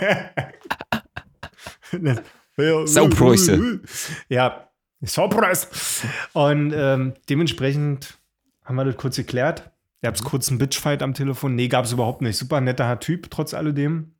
[2.86, 3.82] Saupreuße.
[4.30, 4.70] Ja,
[5.02, 5.68] Saupreuße.
[6.34, 8.20] Und ähm, dementsprechend
[8.64, 9.72] haben wir das kurz geklärt.
[10.02, 11.56] Gab es kurz einen Bitchfight am Telefon?
[11.56, 12.38] Nee, gab es überhaupt nicht.
[12.38, 14.14] Super netter Typ, trotz alledem.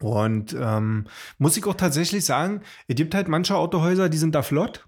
[0.00, 1.06] Und ähm,
[1.38, 4.86] muss ich auch tatsächlich sagen, es gibt halt manche Autohäuser, die sind da flott.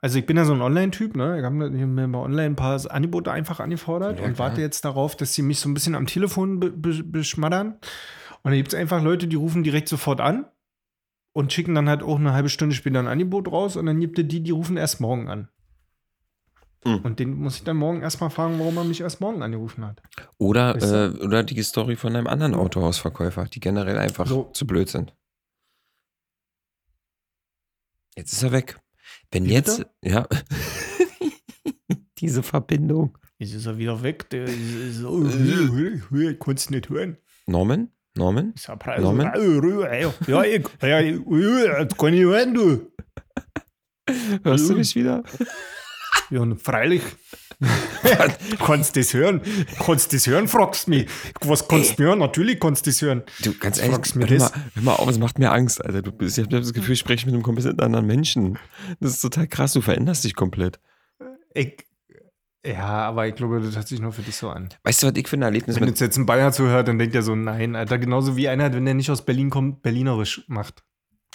[0.00, 1.38] Also ich bin ja so ein Online-Typ, ne?
[1.38, 5.16] Ich habe mir bei online ein paar Angebote einfach angefordert Ja, und warte jetzt darauf,
[5.16, 7.78] dass sie mich so ein bisschen am Telefon be be beschmattern.
[8.42, 10.46] Und dann gibt es einfach Leute, die rufen direkt sofort an
[11.36, 14.18] und schicken dann halt auch eine halbe Stunde später ein Angebot raus und dann gibt
[14.18, 15.50] es die, die rufen erst morgen an.
[16.82, 17.00] Mhm.
[17.00, 20.02] Und den muss ich dann morgen erstmal fragen, warum er mich erst morgen angerufen hat.
[20.38, 24.44] Oder, Weißt äh, oder die Story von einem anderen Autohausverkäufer, die generell einfach So.
[24.54, 25.14] zu blöd sind.
[28.16, 28.80] Jetzt ist er weg.
[29.30, 29.90] Wenn Wie jetzt, bitte?
[30.04, 30.26] ja,
[32.18, 33.18] diese Verbindung.
[33.36, 34.30] Jetzt ist er wieder weg.
[34.30, 37.18] Der ist so, ich konnte es nicht hören.
[37.44, 37.90] Norman?
[38.16, 38.54] Norman?
[38.98, 39.32] Norman?
[40.26, 41.20] ja, ich, ja, ich,
[41.88, 42.92] das kann ich hören, du.
[44.42, 45.22] Hörst du mich wieder?
[46.30, 47.02] Ja, freilich.
[48.58, 49.40] kannst das hören?
[49.78, 51.08] Kannst das hören, fragst mich.
[51.40, 52.18] Was kannst du hören?
[52.18, 53.22] Natürlich kannst du das hören.
[53.42, 54.54] Du, ganz Was ehrlich, fragst du mir hör mal, das?
[54.74, 56.02] hör mal auf, es macht mir Angst, Alter.
[56.02, 58.58] Du ich habe das Gefühl, ich spreche mit einem komplett anderen Menschen.
[59.00, 60.80] Das ist total krass, du veränderst dich komplett.
[61.54, 61.86] Ich,
[62.66, 64.68] ja, aber ich glaube, das hört sich nur für dich so an.
[64.84, 65.90] Weißt du, was ich für ein Erlebnis Wenn mit.
[65.90, 68.84] jetzt jetzt ein Bayer zuhört, dann denkt er so, nein, Alter, genauso wie einer, wenn
[68.84, 70.82] der nicht aus Berlin kommt, berlinerisch macht.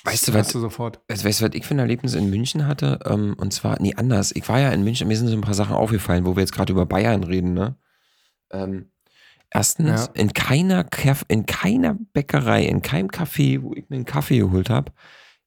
[0.03, 0.99] Weißt du, was, du sofort.
[1.09, 2.99] weißt, weißt du, was ich für ein Erlebnis in München hatte?
[3.05, 4.31] Ähm, und zwar, nee, anders.
[4.35, 6.53] Ich war ja in München, mir sind so ein paar Sachen aufgefallen, wo wir jetzt
[6.53, 7.75] gerade über Bayern reden, ne?
[8.51, 8.89] Ähm,
[9.51, 10.09] erstens, Ja.
[10.15, 10.85] in, keiner
[11.27, 14.91] in keiner Bäckerei, in keinem Café, wo ich mir einen Kaffee geholt habe,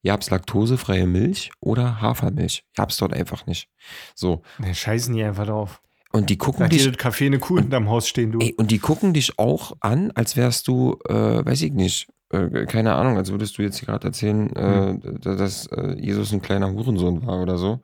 [0.08, 2.64] gab's laktosefreie Milch oder Hafermilch.
[2.76, 3.68] Gab's dort einfach nicht.
[4.14, 4.42] So.
[4.58, 5.80] Ne, scheißen die einfach drauf.
[6.12, 8.38] Und die gucken hat dich Café eine Kuh hinterm Haus stehen, du.
[8.38, 12.66] Ey, und die gucken dich auch an, als wärst du, äh, weiß ich nicht, äh,
[12.66, 16.40] keine Ahnung, als würdest du jetzt hier gerade erzählen, äh, d- dass äh, Jesus ein
[16.40, 17.80] kleiner Hurensohn war oder so.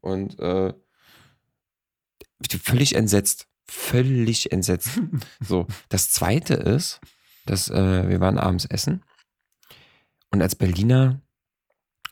[0.00, 0.72] Und äh,
[2.62, 3.46] völlig entsetzt.
[3.68, 5.00] Völlig entsetzt.
[5.40, 7.00] so, das zweite ist,
[7.44, 9.02] dass äh, wir waren abends essen.
[10.30, 11.20] Und als Berliner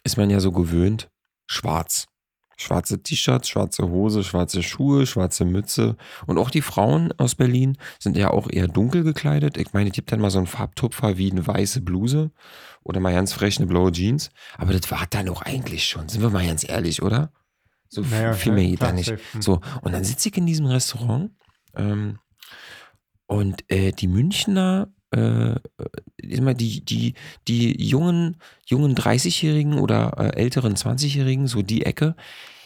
[0.04, 1.10] ist man ja so gewöhnt,
[1.46, 2.06] schwarz.
[2.56, 5.96] Schwarze T-Shirts, schwarze Hose, schwarze Schuhe, schwarze Mütze.
[6.26, 9.56] Und auch die Frauen aus Berlin sind ja auch eher dunkel gekleidet.
[9.56, 12.30] Ich meine, es gibt dann mal so einen Farbtupfer wie eine weiße Bluse
[12.84, 14.30] oder mal ganz frech eine blaue Jeans.
[14.56, 16.08] Aber das war dann auch eigentlich schon.
[16.08, 17.32] Sind wir mal ganz ehrlich, oder?
[17.88, 19.10] So Naja, viel mehr geht da nicht.
[19.10, 19.42] Hm.
[19.42, 21.32] So, und dann sitze ich in diesem Restaurant
[21.76, 22.18] ähm,
[23.26, 25.54] und äh, die Münchner, äh,
[26.18, 27.14] immer die, die,
[27.48, 28.36] die jungen,
[28.66, 32.16] jungen 30-Jährigen oder äh, älteren 20-Jährigen, so die Ecke,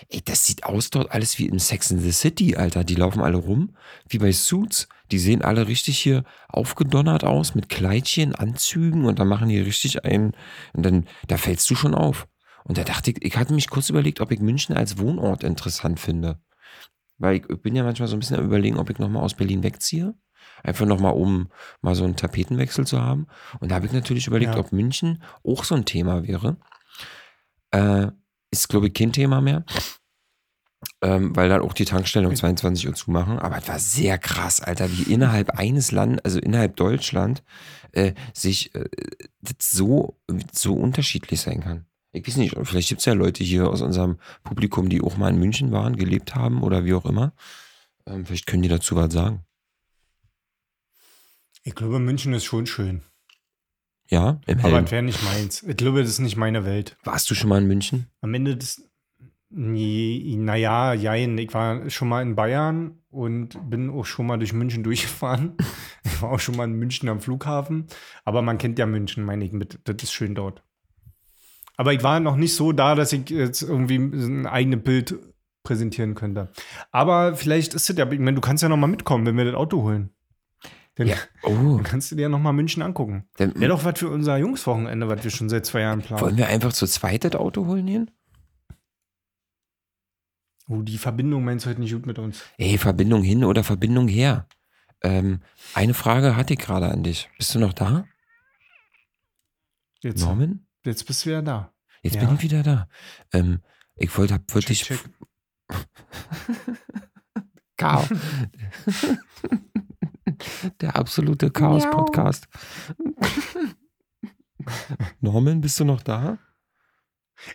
[0.09, 2.85] ey, das sieht aus dort alles wie in Sex in the City, Alter.
[2.85, 3.75] Die laufen alle rum,
[4.09, 4.89] wie bei Suits.
[5.11, 10.05] Die sehen alle richtig hier aufgedonnert aus mit Kleidchen, Anzügen und dann machen die richtig
[10.05, 10.33] einen,
[10.75, 12.29] und dann, da fällst du schon auf.
[12.65, 15.99] Und da dachte ich, ich hatte mich kurz überlegt, ob ich München als Wohnort interessant
[15.99, 16.39] finde.
[17.17, 19.35] Weil ich, ich bin ja manchmal so ein bisschen am überlegen, ob ich nochmal aus
[19.35, 20.15] Berlin wegziehe.
[20.63, 21.49] Einfach nochmal, um
[21.81, 23.27] mal so einen Tapetenwechsel zu haben.
[23.61, 24.61] Und da habe ich natürlich überlegt, Ja.
[24.61, 26.57] ob München auch so ein Thema wäre.
[27.71, 28.09] Äh,
[28.51, 29.65] ist, glaube ich, kein Thema mehr.
[31.03, 33.39] Ähm, weil dann auch die Tankstellen um 22 Uhr zumachen.
[33.41, 37.43] Aber es war sehr krass, Alter, wie innerhalb eines Landes, also innerhalb Deutschland,
[37.93, 38.85] äh, sich äh,
[39.41, 40.19] das so,
[40.53, 41.87] so unterschiedlich sein kann.
[42.13, 45.29] Ich weiß nicht, vielleicht gibt es ja Leute hier aus unserem Publikum, die auch mal
[45.31, 47.33] in München waren, gelebt haben oder wie auch immer.
[48.07, 49.45] Ähm, vielleicht können die dazu was sagen.
[51.69, 53.03] Ich glaube, München ist schon schön.
[54.09, 54.85] Ja, im Aber Helm.
[54.87, 55.63] es wäre nicht meins.
[55.65, 56.97] Ich glaube, das ist nicht meine Welt.
[57.05, 58.07] Warst du schon mal in München?
[58.23, 58.89] Am Ende des.
[59.51, 61.37] Nee, naja, jein.
[61.37, 65.59] Ich war schon mal in Bayern und bin auch schon mal durch München durchgefahren.
[66.07, 67.87] Ich war auch schon mal in München am Flughafen.
[68.25, 69.79] Aber man kennt ja München, meine ich, mit.
[69.85, 70.63] Das ist schön dort.
[71.77, 75.19] Aber ich war noch nicht so da, dass ich jetzt irgendwie ein eigenes Bild
[75.65, 76.51] präsentieren könnte.
[76.93, 79.45] Aber vielleicht ist es ja, ich meine, du kannst ja noch mal mitkommen, wenn wir
[79.45, 80.15] das Auto holen.
[80.99, 81.17] Dann, Ja.
[81.45, 83.29] Oh, dann kannst du dir noch mal München angucken.
[83.39, 86.21] Wäre doch was für unser Jungswochenende, was wir schon seit zwei Jahren planen.
[86.21, 88.11] wollen wir einfach zu zweit das Auto holen gehen?
[90.69, 92.43] Oh, die Verbindung meinst du heute nicht gut mit uns.
[92.59, 94.47] Ey, Verbindung hin oder Verbindung her?
[95.03, 95.41] Ähm,
[95.73, 97.31] eine Frage hatte ich gerade an dich.
[97.39, 98.05] Bist du noch da?
[100.03, 100.67] Jetzt, Norman?
[100.85, 101.73] jetzt bist du wieder da.
[102.03, 102.25] Jetzt Ja.
[102.25, 102.89] bin ich wieder da.
[103.33, 103.61] Ähm,
[103.97, 104.83] ich wollte wirklich.
[104.83, 104.99] check.
[107.77, 108.09] Chaos.
[110.81, 112.49] Der absolute Chaos-Podcast.
[115.21, 116.39] Norman, bist du noch da?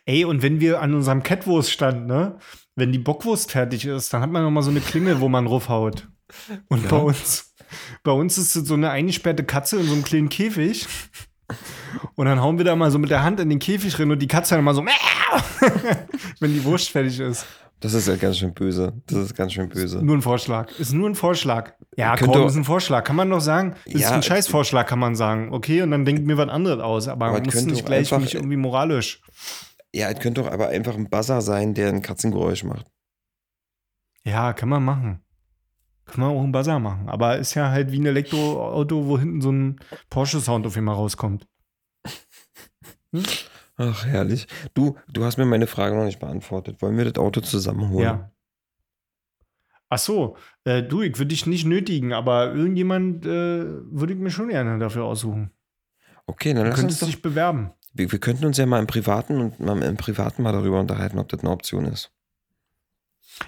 [0.06, 2.38] Ey, und wenn wir an unserem Catwurst-Stand, ne,
[2.76, 5.46] wenn die Bockwurst fertig ist, dann hat man noch mal so eine Klingel, wo man
[5.46, 6.08] draufhaut.
[6.70, 6.90] Und Ja.
[6.90, 7.54] bei uns,
[8.04, 10.88] bei uns ist es so eine eingesperrte Katze in so einem kleinen Käfig.
[12.16, 14.20] Und dann hauen wir da mal so mit der Hand in den Käfig rein und
[14.20, 14.86] die Katze dann mal so,
[16.40, 17.46] wenn die Wurst fertig ist.
[17.84, 18.94] Das ist ja ganz schön böse.
[19.08, 20.02] Das ist ganz schön böse.
[20.04, 20.72] Nur ein Vorschlag.
[20.80, 21.74] Ist nur ein Vorschlag.
[21.98, 23.04] Ja, Könnt komm, ist ein Vorschlag.
[23.04, 23.76] Kann man doch sagen.
[23.86, 25.52] Ist Ja, ein Scheißvorschlag, kann man sagen.
[25.54, 27.08] Okay, und dann denkt mir was anderes aus.
[27.10, 29.22] Aber, Aber man es muss könnte nicht gleich einfach- mich irgendwie moralisch.
[29.94, 32.86] Ja, es könnte doch aber einfach ein Buzzer sein, der ein Katzengeräusch macht.
[34.24, 35.20] Ja, kann man machen.
[36.06, 37.10] Kann man auch einen Buzzer machen.
[37.10, 39.80] Aber ist ja halt wie ein Elektroauto, wo hinten so ein
[40.10, 41.46] Porsche-Sound auf einmal rauskommt.
[43.78, 44.48] Ach, herrlich.
[44.74, 46.82] Du, du hast mir meine Frage noch nicht beantwortet.
[46.82, 48.04] Wollen wir das Auto zusammenholen?
[48.04, 48.32] Ja.
[49.90, 53.30] Ach so, äh, du, ich würde dich nicht nötigen, aber irgendjemand äh,
[53.92, 55.52] würde ich mir schon gerne dafür aussuchen.
[56.26, 57.08] Okay, dann Du lass uns doch.
[57.08, 57.72] dich bewerben.
[57.94, 61.20] Wir, wir könnten uns ja mal im Privaten und mal im Privaten mal darüber unterhalten,
[61.20, 62.12] ob das eine Option ist.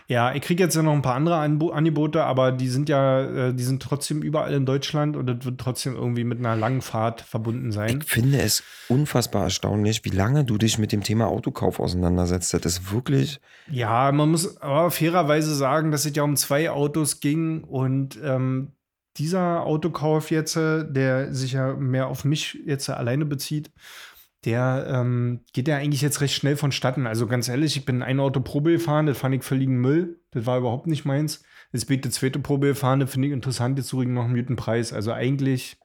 [0.08, 3.54] Ja, ich kriege jetzt ja noch ein paar andere Angebote, aber die sind ja, äh,
[3.54, 7.22] die sind trotzdem überall in Deutschland und das wird trotzdem irgendwie mit einer langen Fahrt
[7.22, 8.02] verbunden sein.
[8.02, 12.54] Ich finde es unfassbar erstaunlich, wie lange du dich mit dem Thema Autokauf auseinandersetzt.
[12.54, 13.40] Das ist wirklich.
[13.70, 18.72] Ja, man muss aber fairerweise sagen, dass es ja um zwei Autos ging und ähm,
[19.18, 23.72] dieser Autokauf jetzt, äh, der sich ja mehr auf mich jetzt alleine bezieht,
[24.46, 27.08] der ähm, geht ja eigentlich jetzt recht schnell vonstatten.
[27.08, 30.20] Also ganz ehrlich, ich bin ein Auto Probe gefahren, das fand ich völligen Müll.
[30.32, 31.43] Das war überhaupt nicht meins.
[31.72, 34.36] Jetzt bin ich die zweite Probe gefahren, das finde ich interessant, jetzt übrigens noch einen
[34.36, 34.93] guten Preis.
[34.93, 35.78] Also eigentlich.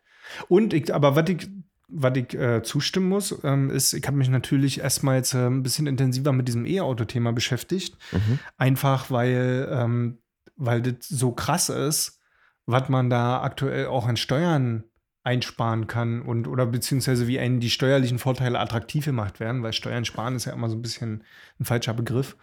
[0.49, 1.49] Und ich, aber was ich,
[1.89, 5.63] was ich äh, zustimmen muss, ähm, ist, ich habe mich natürlich erstmal jetzt äh, ein
[5.63, 7.97] bisschen intensiver mit diesem E-Auto-Thema beschäftigt.
[8.13, 8.39] Mhm.
[8.59, 10.19] Einfach weil, ähm,
[10.57, 12.21] weil das so krass ist,
[12.67, 14.85] was man da aktuell auch an Steuern
[15.23, 20.07] einsparen kann und oder beziehungsweise wie einen die steuerlichen Vorteile attraktiv gemacht werden, weil Steuern
[20.07, 21.25] sparen ist ja immer so ein bisschen
[21.59, 22.37] ein falscher Begriff.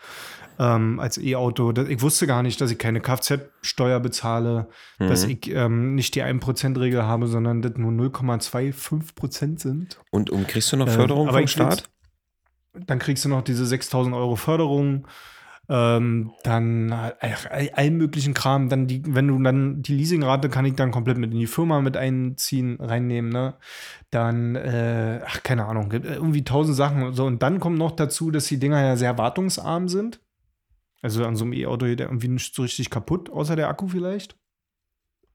[0.60, 4.68] Ähm, als E-Auto, ich wusste gar nicht, dass ich keine Kfz-Steuer bezahle,
[5.00, 5.32] dass Mhm.
[5.32, 10.00] ich ähm, nicht die 1%-Regel habe, sondern das nur 0,25% sind.
[10.12, 11.90] Und, und kriegst du noch Äh, Förderung aber vom Staat?
[12.74, 15.08] Dann kriegst du noch diese 6000 Euro Förderung.
[15.70, 18.70] Ähm, dann all, all, all möglichen Kram.
[18.70, 21.82] Dann die, wenn du dann die Leasingrate kann ich dann komplett mit in die Firma
[21.82, 23.56] mit einziehen, reinnehmen, ne?
[24.10, 27.12] Dann, äh, ach, keine Ahnung, gibt irgendwie tausend Sachen.
[27.14, 30.22] So, und dann kommt noch dazu, dass die Dinger ja sehr wartungsarm sind.
[31.02, 33.88] Also an so einem E-Auto geht der irgendwie nicht so richtig kaputt, außer der Akku
[33.88, 34.38] vielleicht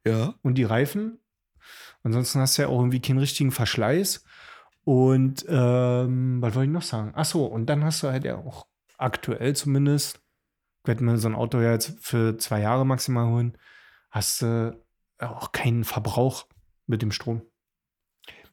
[0.06, 0.34] Ja.
[0.42, 1.18] und die Reifen.
[2.02, 4.24] Ansonsten hast du ja auch irgendwie keinen richtigen Verschleiß.
[4.84, 7.12] Und ähm, was wollte ich noch sagen?
[7.14, 8.66] Ach so, und dann hast du halt ja auch
[9.02, 10.20] aktuell zumindest,
[10.82, 13.58] ich werde mir so ein Auto ja jetzt für zwei Jahre maximal holen,
[14.10, 14.80] hast du
[15.18, 16.46] auch keinen Verbrauch
[16.86, 17.42] mit dem Strom.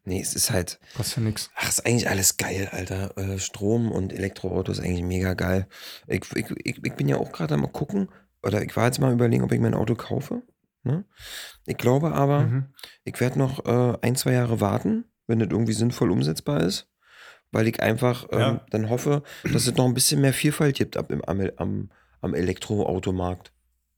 [0.06, 1.52] Nee, es ist halt, Kostet ja nichts.
[1.56, 3.18] ach, ist eigentlich alles geil, Alter.
[3.18, 5.68] Äh, Strom und Elektroauto ist eigentlich mega geil.
[6.08, 8.10] Ich, ich, ich, ich bin ja auch gerade am gucken,
[8.42, 10.42] oder ich war jetzt mal überlegen, ob ich mein Auto kaufe.
[10.84, 11.06] Ne?
[11.66, 12.74] Ich glaube aber, Mhm.
[13.04, 16.89] ich werde noch äh, ein, zwei Jahre warten, wenn das irgendwie sinnvoll umsetzbar ist.
[17.52, 18.66] Weil ich einfach ähm, Ja.
[18.70, 21.90] dann hoffe, dass es noch ein bisschen mehr Vielfalt gibt ab im, am, am,
[22.22, 23.52] am Elektroautomarkt.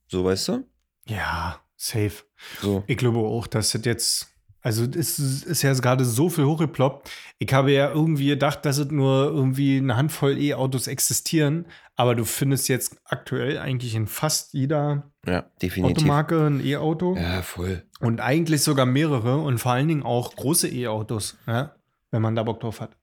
[0.08, 0.64] So, weißt du?
[1.06, 2.24] Ja, safe.
[2.60, 2.84] So.
[2.86, 4.28] Ich glaube auch, dass das jetzt,
[4.62, 7.10] also es ist ist ja gerade so viel hochgeploppt.
[7.38, 12.24] Ich habe ja irgendwie gedacht, dass es nur irgendwie eine Handvoll E-Autos existieren, aber du
[12.24, 15.44] findest jetzt aktuell eigentlich in fast jeder Ja.
[15.82, 17.82] Automarke ein E-Auto Ja, voll.
[18.00, 21.74] und eigentlich sogar mehrere und vor allen Dingen auch große E-Autos, ja,
[22.12, 22.96] wenn man da Bock drauf hat.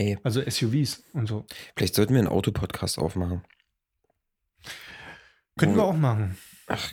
[0.00, 1.44] Ey, Also SUVs und so.
[1.76, 3.42] vielleicht sollten wir einen Autopodcast aufmachen.
[5.58, 6.38] Können wir Wo- auch machen.
[6.68, 6.90] Ach,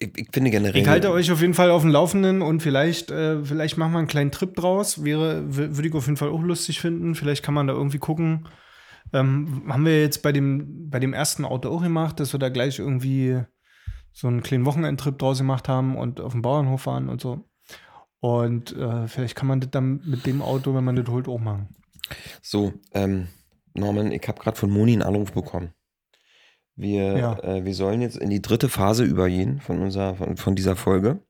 [0.00, 0.80] ich, ich finde generell.
[0.82, 3.98] Ich halte euch auf jeden Fall auf dem Laufenden und vielleicht, äh, vielleicht machen wir
[3.98, 5.04] einen kleinen Trip draus.
[5.04, 7.14] Wäre, würde ich auf jeden Fall auch lustig finden.
[7.14, 8.48] Vielleicht kann man da irgendwie gucken.
[9.12, 12.48] Ähm, haben wir jetzt bei dem, bei dem ersten Auto auch gemacht, dass wir da
[12.48, 13.40] gleich irgendwie
[14.12, 17.48] so einen kleinen Wochenendtrip draus gemacht haben und auf dem Bauernhof waren und so.
[18.20, 21.38] Und äh, vielleicht kann man das dann mit dem Auto, wenn man das holt, auch
[21.38, 21.68] machen.
[22.42, 23.28] So, ähm,
[23.74, 25.72] Norman, ich habe gerade von Moni einen Anruf bekommen.
[26.74, 27.38] Wir, Ja.
[27.40, 31.20] äh, wir sollen jetzt in die dritte Phase übergehen von, unserer, von, von dieser Folge.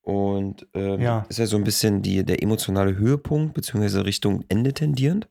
[0.00, 1.26] Und ähm, Ja.
[1.28, 5.28] ist ja so ein bisschen die, der emotionale Höhepunkt, beziehungsweise Richtung Ende tendierend.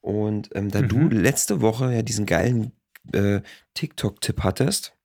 [0.00, 1.10] Und ähm, da du Mhm.
[1.10, 2.72] letzte Woche ja diesen geilen
[3.12, 3.40] äh,
[3.74, 4.96] TikTok-Tipp hattest,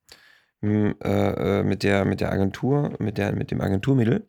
[0.62, 0.68] äh,
[1.00, 4.28] äh, mit, der, mit der Agentur, mit, der, mit dem Agenturmädel,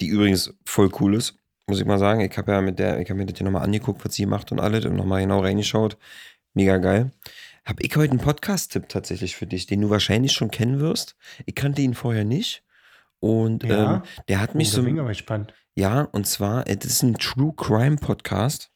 [0.00, 2.20] die übrigens voll cool ist, muss ich mal sagen.
[2.20, 4.52] Ich habe ja mit der, ich habe mir das ja nochmal angeguckt, was sie macht
[4.52, 5.96] und alles und nochmal genau reingeschaut.
[6.52, 7.10] Mega geil.
[7.64, 11.16] Habe ich heute einen Podcast-Tipp tatsächlich für dich, den du wahrscheinlich schon kennen wirst.
[11.46, 12.62] Ich kannte ihn vorher nicht.
[13.20, 13.96] Und Ja.
[13.96, 14.82] ähm, der hat mich oh, so.
[14.82, 15.54] bin ich gespannt.
[15.74, 18.70] Ja, und zwar, es ist ein True Crime Podcast.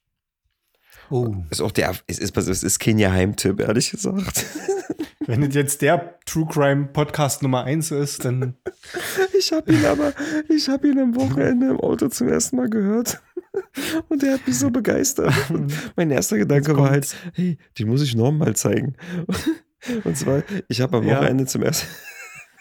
[1.10, 1.34] Oh.
[1.50, 4.44] Ist auch der, es ist, es ist kein Geheimtipp, ehrlich gesagt.
[5.28, 8.56] Wenn das jetzt der True Crime Podcast Nummer 1 ist, dann
[9.38, 10.14] Ich habe ihn aber,
[10.48, 13.20] ich habe ihn am Wochenende im Auto zum ersten Mal gehört.
[14.08, 15.34] Und der hat mich so begeistert.
[15.50, 18.96] Und mein erster Gedanke war halt, hey, den muss ich Norm mal zeigen.
[20.04, 21.18] Und zwar, ich habe am Ja.
[21.18, 21.88] Wochenende zum ersten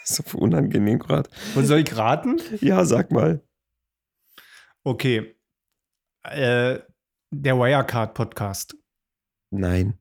[0.03, 1.30] so unangenehm gerade.
[1.55, 2.41] Und soll ich raten?
[2.59, 3.41] Ja, sag mal.
[4.84, 5.38] Okay.
[6.24, 6.80] Äh,
[7.32, 8.76] der Wirecard Podcast.
[9.51, 9.97] Nein.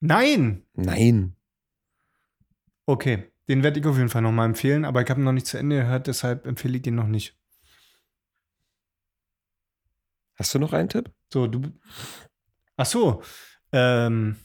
[0.00, 0.62] Nein!
[0.74, 1.36] Nein.
[2.86, 3.32] Okay.
[3.48, 5.56] Den werde ich auf jeden Fall nochmal empfehlen, aber ich habe ihn noch nicht zu
[5.56, 7.38] Ende gehört, deshalb empfehle ich den noch nicht.
[10.34, 11.12] Hast du noch einen Tipp?
[11.32, 11.62] So, du.
[12.76, 13.22] Ach so.
[13.70, 14.36] Ähm.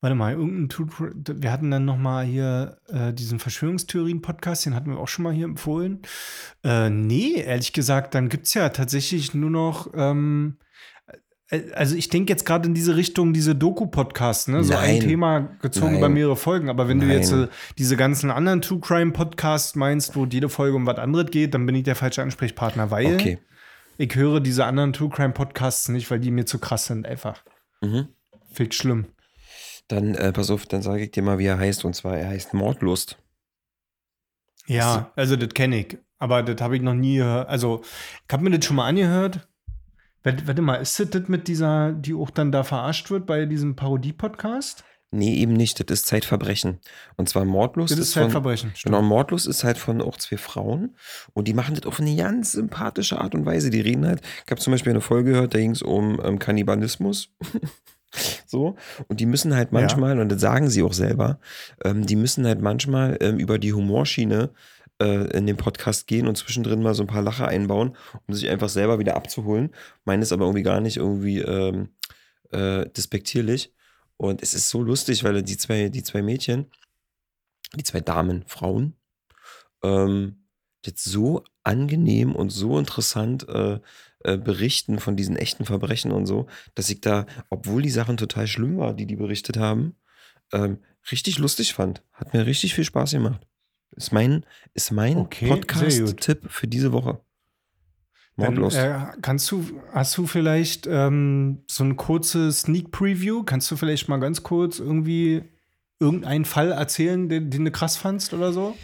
[0.00, 4.90] Warte mal, irgendein Cri- wir hatten dann noch mal hier äh, diesen Verschwörungstheorien-Podcast, den hatten
[4.90, 6.02] wir auch schon mal hier empfohlen.
[6.62, 10.67] Äh, nee, ehrlich gesagt, dann gibt es ja tatsächlich nur noch, ähm, äh,
[11.74, 14.62] also ich denke jetzt gerade in diese Richtung, diese Doku-Podcasts, ne?
[14.64, 15.00] So ein Nein.
[15.00, 15.98] Thema gezogen Nein.
[15.98, 16.68] über mehrere Folgen.
[16.68, 17.44] Aber wenn du jetzt Nein.
[17.44, 21.64] äh, diese ganzen anderen True Crime-Podcasts meinst, wo jede Folge um was anderes geht, dann
[21.64, 23.38] bin ich der falsche Ansprechpartner, weil Okay.
[23.96, 27.42] ich höre diese anderen True Crime Podcasts nicht, weil die mir zu krass sind, einfach.
[27.80, 28.08] Mhm.
[28.52, 29.06] Viel schlimm.
[29.88, 31.84] Dann, äh, pass auf, dann sage ich dir mal, wie er heißt.
[31.86, 33.16] Und zwar, er heißt Mordlust.
[34.66, 35.98] Ja, also das kenne ich.
[36.18, 37.48] Aber das habe ich noch nie gehört.
[37.48, 37.80] Also,
[38.26, 39.48] ich habe mir das schon mal angehört.
[40.24, 43.76] Warte, mal, ist das das mit dieser, die auch dann da verarscht wird bei diesem
[43.76, 44.84] Parodie-Podcast?
[45.10, 45.78] Nee, eben nicht.
[45.88, 46.80] Das ist Zeitverbrechen.
[47.16, 48.72] Und zwar Mordlust Das ist von, Zeitverbrechen.
[48.74, 48.94] Stimmt.
[48.94, 50.96] Genau, Mordlos ist halt von auch zwei Frauen
[51.32, 53.70] und die machen das auf eine ganz sympathische Art und Weise.
[53.70, 56.38] Die reden halt, ich habe zum Beispiel eine Folge gehört, da ging es um ähm,
[56.38, 57.30] Kannibalismus.
[58.46, 58.76] so,
[59.08, 59.80] und die müssen halt Ja.
[59.80, 61.38] manchmal, und das sagen sie auch selber,
[61.84, 64.50] ähm, die müssen halt manchmal ähm, über die Humorschiene
[65.00, 67.96] äh, in den Podcast gehen und zwischendrin mal so ein paar Lacher einbauen,
[68.26, 69.70] um sich einfach selber wieder abzuholen.
[70.04, 71.90] Meine ist aber irgendwie gar nicht irgendwie ähm,
[72.50, 73.72] äh, despektierlich.
[74.16, 76.66] Und es ist so lustig, weil die zwei, die zwei Mädchen,
[77.76, 78.96] die zwei Damen, Frauen,
[79.82, 80.44] ähm,
[80.84, 83.78] jetzt so angenehm und so interessant äh,
[84.24, 88.46] äh, berichten von diesen echten Verbrechen und so, dass ich da, obwohl die Sachen total
[88.46, 89.94] schlimm waren, die die berichtet haben,
[90.52, 90.78] ähm,
[91.12, 92.02] richtig lustig fand.
[92.12, 93.47] Hat mir richtig viel Spaß gemacht.
[93.98, 95.48] Ist mein, ist mein Okay.
[95.48, 97.20] Podcast-Tipp für diese Woche.
[98.36, 98.76] Mordlust.
[98.76, 103.42] Dann, äh, kannst du, hast du vielleicht ähm, so ein kurzes Sneak Preview?
[103.42, 105.42] Kannst du vielleicht mal ganz kurz irgendwie
[105.98, 108.76] irgendeinen Fall erzählen, den, den du krass fandst oder so?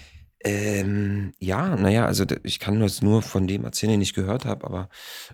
[0.42, 4.66] Ähm, ja, naja, also ich kann das nur von dem erzählen, den ich gehört habe,
[4.66, 4.88] aber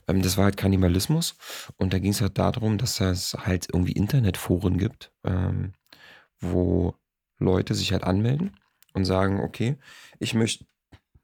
[0.06, 1.36] ähm, das war halt Kannibalismus.
[1.78, 5.72] Und da ging es halt darum, dass es halt irgendwie Internetforen gibt, ähm,
[6.40, 6.94] wo
[7.38, 8.52] Leute sich halt anmelden
[8.92, 9.76] und sagen, okay,
[10.18, 10.64] ich möchte,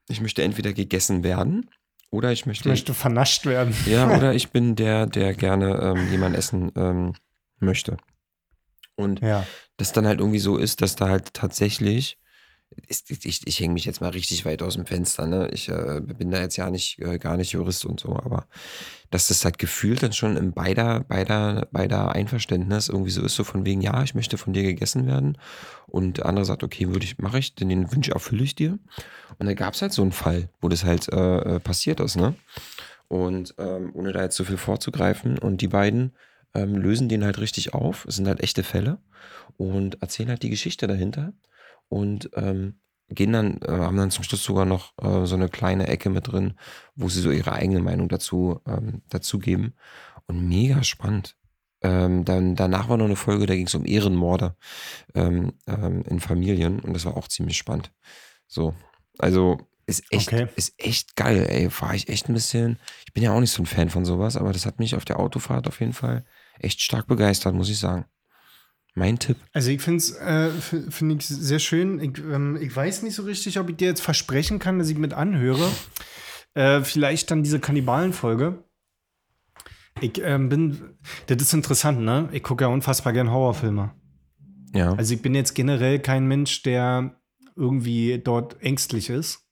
[0.09, 1.69] ich möchte entweder gegessen werden
[2.11, 3.75] oder ich Ich möchte, möchte vernascht werden.
[3.87, 7.15] ja, oder ich bin der, der gerne ähm, jemanden essen ähm,
[7.59, 7.97] möchte.
[8.97, 9.47] Und Ja.
[9.77, 12.19] das dann halt irgendwie so ist, dass da halt tatsächlich,
[12.89, 15.49] ist, ich, ich hänge mich jetzt mal richtig weit aus dem Fenster, ne?
[15.53, 18.47] Ich äh, bin da jetzt ja nicht, äh, gar nicht Jurist und so, aber
[19.11, 23.45] dass das halt gefühlt dann schon in beider, beider, beider Einverständnis irgendwie so ist, so
[23.45, 25.39] von wegen, ja, ich möchte von dir gegessen werden.
[25.87, 28.79] Und der andere sagt, okay, würde ich, mache ich, denn den Wunsch erfülle ich dir.
[29.39, 32.17] Und da gab es halt so einen Fall, wo das halt äh, äh, passiert ist,
[32.17, 32.35] ne?
[33.09, 36.13] Und ähm, ohne da jetzt so viel vorzugreifen, und die beiden
[36.55, 38.05] ähm, lösen den halt richtig auf.
[38.07, 38.99] Es sind halt echte Fälle
[39.57, 41.33] und erzählen halt die Geschichte dahinter
[41.89, 45.87] und ähm, gehen dann, äh, haben dann zum Schluss sogar noch äh, so eine kleine
[45.89, 46.55] Ecke mit drin,
[46.95, 49.75] wo sie so ihre eigene Meinung dazu, ähm, dazu geben.
[50.27, 51.37] Und mega spannend.
[51.83, 54.57] Ähm, dann, danach war noch eine Folge, da ging es um Ehrenmorde
[55.15, 57.93] ähm, ähm, in Familien und das war auch ziemlich spannend.
[58.47, 58.75] So,
[59.19, 60.49] also ist echt, Okay.
[60.57, 61.71] ist echt geil, ey.
[61.81, 64.37] War ich echt ein bisschen, ich bin ja auch nicht so ein Fan von sowas,
[64.37, 66.25] aber das hat mich auf der Autofahrt auf jeden Fall
[66.59, 68.07] echt stark begeistert, muss ich sagen.
[68.99, 69.37] Mein Tipp.
[69.53, 72.01] Also ich finde es äh, find ich sehr schön.
[72.01, 74.97] Ich, ähm, ich weiß nicht so richtig, ob ich dir jetzt versprechen kann, dass ich
[74.97, 75.71] mit anhöre.
[76.55, 78.65] Äh, vielleicht dann diese Kannibalenfolge.
[80.01, 82.31] Ich ähm, bin, das ist interessant, ne?
[82.33, 83.93] Ich gucke ja unfassbar gern Horrorfilme.
[84.75, 84.95] Ja.
[84.95, 87.21] Also ich bin jetzt generell kein Mensch, der
[87.55, 89.47] irgendwie dort ängstlich ist.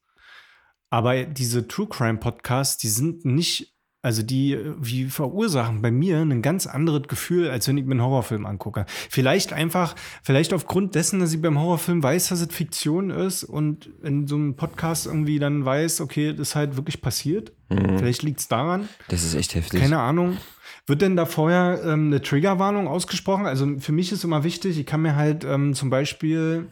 [0.89, 3.74] Aber diese True Crime Podcasts, die sind nicht,
[4.05, 7.93] also die, äh, wie verursachen bei mir ein ganz anderes Gefühl, als wenn ich mir
[7.93, 8.85] einen Horrorfilm angucke.
[8.87, 13.89] Vielleicht einfach, vielleicht aufgrund dessen, dass ich beim Horrorfilm weiß, dass es Fiktion ist und
[14.03, 17.51] in so einem Podcast irgendwie dann weiß, okay, das ist halt wirklich passiert.
[17.69, 17.97] Mhm.
[17.97, 18.87] Vielleicht liegt es daran.
[19.07, 19.81] Das ist echt heftig.
[19.81, 20.37] Keine Ahnung.
[20.85, 23.47] Wird denn da vorher ähm, eine Triggerwarnung ausgesprochen?
[23.47, 26.67] Also für mich ist immer wichtig, ich kann mir halt ähm, zum Beispiel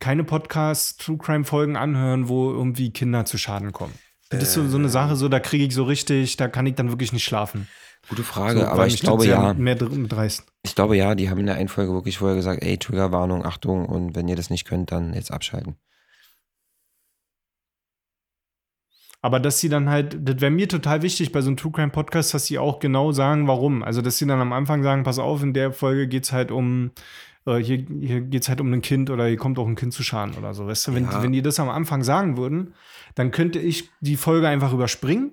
[0.00, 3.94] keine Podcast True Crime Folgen anhören, wo irgendwie Kinder zu Schaden kommen.
[4.30, 6.74] Das ist so, so eine Sache, so da kriege ich so richtig, da kann ich
[6.74, 7.66] dann wirklich nicht schlafen.
[8.08, 9.54] Gute Frage, so, aber ich glaube ja.
[9.54, 10.44] Mehr mitreißt.
[10.62, 13.86] Ich glaube ja, die haben in der einen Folge wirklich vorher gesagt, ey, Triggerwarnung, Achtung,
[13.86, 15.76] und wenn ihr das nicht könnt, dann jetzt abschalten.
[19.20, 21.90] Aber dass sie dann halt, das wäre mir total wichtig bei so einem True Crime
[21.90, 23.82] Podcast, dass sie auch genau sagen, warum.
[23.82, 26.52] Also, dass sie dann am Anfang sagen, pass auf, in der Folge geht es halt
[26.52, 26.92] um,
[27.44, 29.92] äh, hier, hier geht es halt um ein Kind oder hier kommt auch ein Kind
[29.92, 30.68] zu Schaden oder so.
[30.68, 31.22] Weißt du, wenn, Ja.
[31.22, 32.74] wenn die das am Anfang sagen würden,
[33.18, 35.32] dann könnte ich die Folge einfach überspringen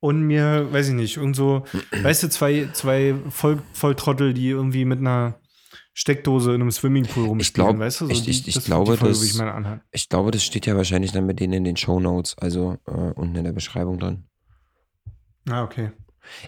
[0.00, 1.64] und mir, weiß ich nicht, irgend so,
[2.02, 5.40] weißt du, zwei, zwei Voll, Volltrottel, die irgendwie mit einer
[5.94, 8.06] Steckdose in einem Swimmingpool rumspielen, glaub, weißt du?
[8.06, 9.40] So ich- die, ich- ich das- glaube, Folge das- ich.
[9.92, 12.90] Ich glaube, das steht ja wahrscheinlich dann mit denen in den Show Notes, also äh,
[12.90, 14.24] unten in der Beschreibung drin.
[15.48, 15.92] Ah, okay.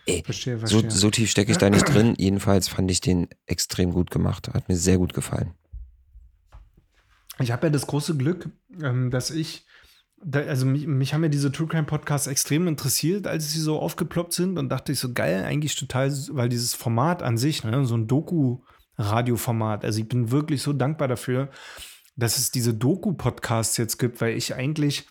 [0.06, 0.90] Ey, Verstehe, so, verstehe.
[0.90, 2.14] so tief stecke ich da nicht drin.
[2.18, 4.48] Jedenfalls fand ich den extrem gut gemacht.
[4.52, 5.54] Hat mir sehr gut gefallen.
[7.38, 8.50] Ich habe ja das große Glück,
[8.82, 9.64] ähm, dass ich,
[10.24, 13.78] da, also mich, mich haben ja diese True Crime Podcasts extrem interessiert, als sie so
[13.78, 17.84] aufgeploppt sind und dachte ich so geil, eigentlich total, weil dieses Format an sich, ne,
[17.84, 21.50] so ein Doku-Radio-Format, also ich bin wirklich so dankbar dafür,
[22.16, 25.06] dass es diese Doku-Podcasts jetzt gibt, weil ich eigentlich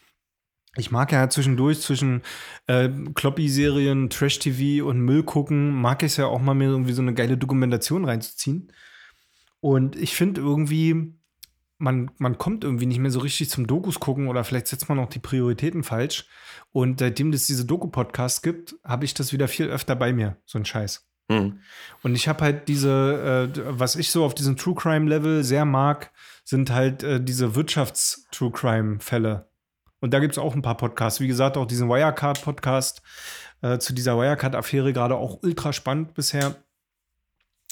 [0.78, 2.22] ich mag ja zwischendurch zwischen
[2.68, 7.02] äh, Kloppy-Serien, Trash-TV und Müll gucken, mag ich es ja auch mal mir irgendwie so
[7.02, 8.72] eine geile Dokumentation reinzuziehen.
[9.60, 11.16] Und ich finde irgendwie,
[11.78, 15.00] man, man kommt irgendwie nicht mehr so richtig zum Dokus gucken oder vielleicht setzt man
[15.00, 16.26] auch die Prioritäten falsch.
[16.72, 20.58] Und seitdem es diese Doku-Podcasts gibt, habe ich das wieder viel öfter bei mir, so
[20.58, 21.08] ein Scheiß.
[21.32, 21.60] Hm.
[22.04, 25.66] Und ich habe halt diese, äh, was ich so auf diesem True Crime Level sehr
[25.66, 26.12] mag,
[26.44, 29.50] sind halt äh, diese Wirtschafts-True Crime-Fälle.
[30.00, 31.20] Und da gibt es auch ein paar Podcasts.
[31.20, 33.02] Wie gesagt, auch diesen Wirecard-Podcast
[33.62, 36.56] äh, zu dieser Wirecard-Affäre gerade auch ultra spannend bisher.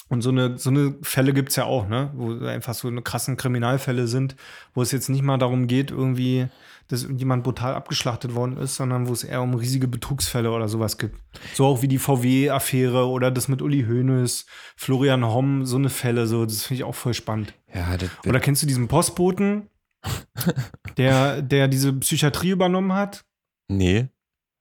[0.08, 2.12] Und so eine, so eine Fälle gibt es ja auch, ne?
[2.14, 4.36] Wo einfach so eine krassen Kriminalfälle sind,
[4.76, 6.48] wo es jetzt nicht mal darum geht, irgendwie,
[6.88, 11.00] dass jemand brutal abgeschlachtet worden ist, sondern wo es eher um riesige Betrugsfälle oder sowas
[11.00, 11.20] gibt.
[11.56, 14.46] So auch wie die VW-Affäre oder das mit Uli Hoeneß,
[14.76, 17.56] Florian Homm, so eine Fälle, so, das finde ich auch voll spannend.
[17.74, 19.70] Ja, das Oder kennst du diesen Postboten,
[20.98, 23.26] der, der diese Psychiatrie übernommen hat?
[23.68, 24.10] Nee.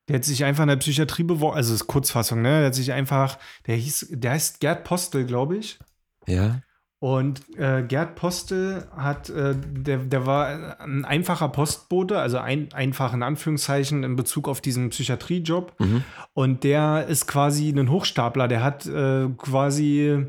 [0.09, 2.59] Der hat sich einfach in der Psychiatrie beworben, also das ist Kurzfassung, ne?
[2.59, 5.79] Der hat sich einfach, der hieß, der heißt Gerd Postel, glaube ich.
[6.27, 6.61] Ja.
[7.05, 13.13] Und äh, Gerd Postel hat, äh, der, der war ein einfacher Postbote, also ein, einfach
[13.13, 15.79] in Anführungszeichen in Bezug auf diesen Psychiatriejob.
[15.79, 16.03] Mhm.
[16.33, 20.25] Und der ist quasi ein Hochstapler, der hat äh, quasi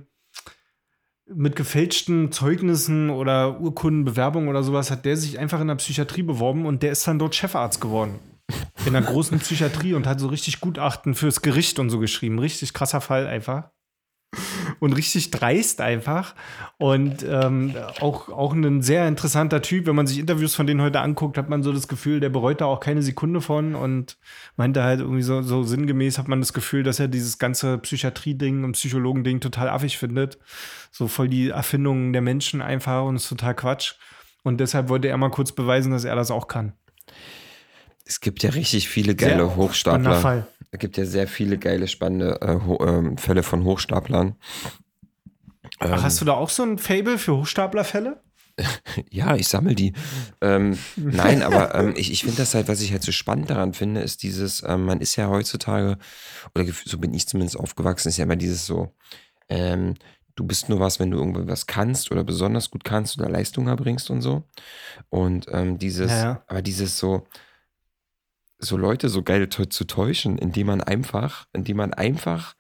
[1.28, 6.24] mit gefälschten Zeugnissen oder Urkunden, Bewerbungen oder sowas, hat der sich einfach in der Psychiatrie
[6.24, 8.20] beworben und der ist dann dort Chefarzt geworden.
[8.86, 12.38] In der großen Psychiatrie und hat so richtig Gutachten fürs Gericht und so geschrieben.
[12.38, 13.70] Richtig krasser Fall einfach
[14.80, 16.36] und richtig dreist einfach.
[16.78, 19.86] Und ähm, auch, auch ein sehr interessanter Typ.
[19.86, 22.62] Wenn man sich Interviews von denen heute anguckt, hat man so das Gefühl, der bereut
[22.62, 24.18] da auch keine Sekunde von und
[24.56, 28.64] meinte halt irgendwie so, so sinngemäß hat man das Gefühl, dass er dieses ganze Psychiatrie-Ding
[28.64, 30.38] und Psychologen-Ding total affig findet.
[30.92, 33.96] So voll die Erfindungen der Menschen einfach und ist total Quatsch.
[34.44, 36.74] Und deshalb wollte er mal kurz beweisen, dass er das auch kann.
[38.06, 40.22] Es gibt ja richtig viele geile Sehr Hochstapler.
[40.22, 40.48] Fall.
[40.72, 44.36] Es gibt ja sehr viele geile, spannende äh, ähm, Fälle von Hochstaplern.
[45.82, 48.22] Ähm, Ach, hast du da auch so ein Fable für Hochstaplerfälle?
[49.12, 49.92] Ja, ich sammle die.
[50.40, 53.74] Ähm, nein, aber ähm, ich, ich finde das halt, was ich halt so spannend daran
[53.74, 55.98] finde, ist dieses, ähm, man ist ja heutzutage,
[56.54, 58.94] oder so bin ich zumindest aufgewachsen, ist ja immer dieses so,
[59.50, 59.96] ähm,
[60.36, 64.10] du bist nur was, wenn du irgendwas kannst oder besonders gut kannst oder Leistung erbringst
[64.10, 64.44] und so.
[65.10, 66.44] Und ähm, dieses, Ja, ja.
[66.48, 67.28] aber dieses so,
[68.60, 72.56] so Leute so geil zu täuschen, indem man einfach, indem man einfach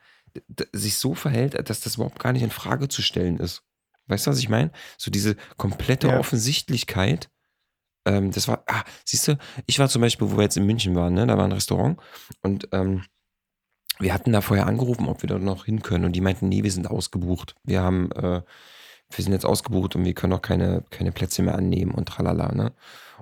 [0.74, 3.64] sich so verhält, dass das überhaupt gar nicht in Frage zu stellen ist.
[4.08, 4.72] Weißt du, was ich meine?
[4.98, 6.20] So diese komplette Ja.
[6.20, 7.30] Offensichtlichkeit.
[8.06, 10.96] Ähm, das war, ah, siehst du, ich war zum Beispiel, wo wir jetzt in München
[10.96, 11.26] waren, ne?
[11.26, 12.00] da war ein Restaurant
[12.44, 13.04] und ähm,
[13.98, 16.64] wir hatten da vorher angerufen, ob wir dort noch hin können und die meinten, nee,
[16.64, 17.56] wir sind ausgebucht.
[17.64, 18.42] Wir haben, äh,
[19.10, 22.54] wir sind jetzt ausgebucht und wir können auch keine, keine Plätze mehr annehmen und tralala,
[22.54, 22.74] ne?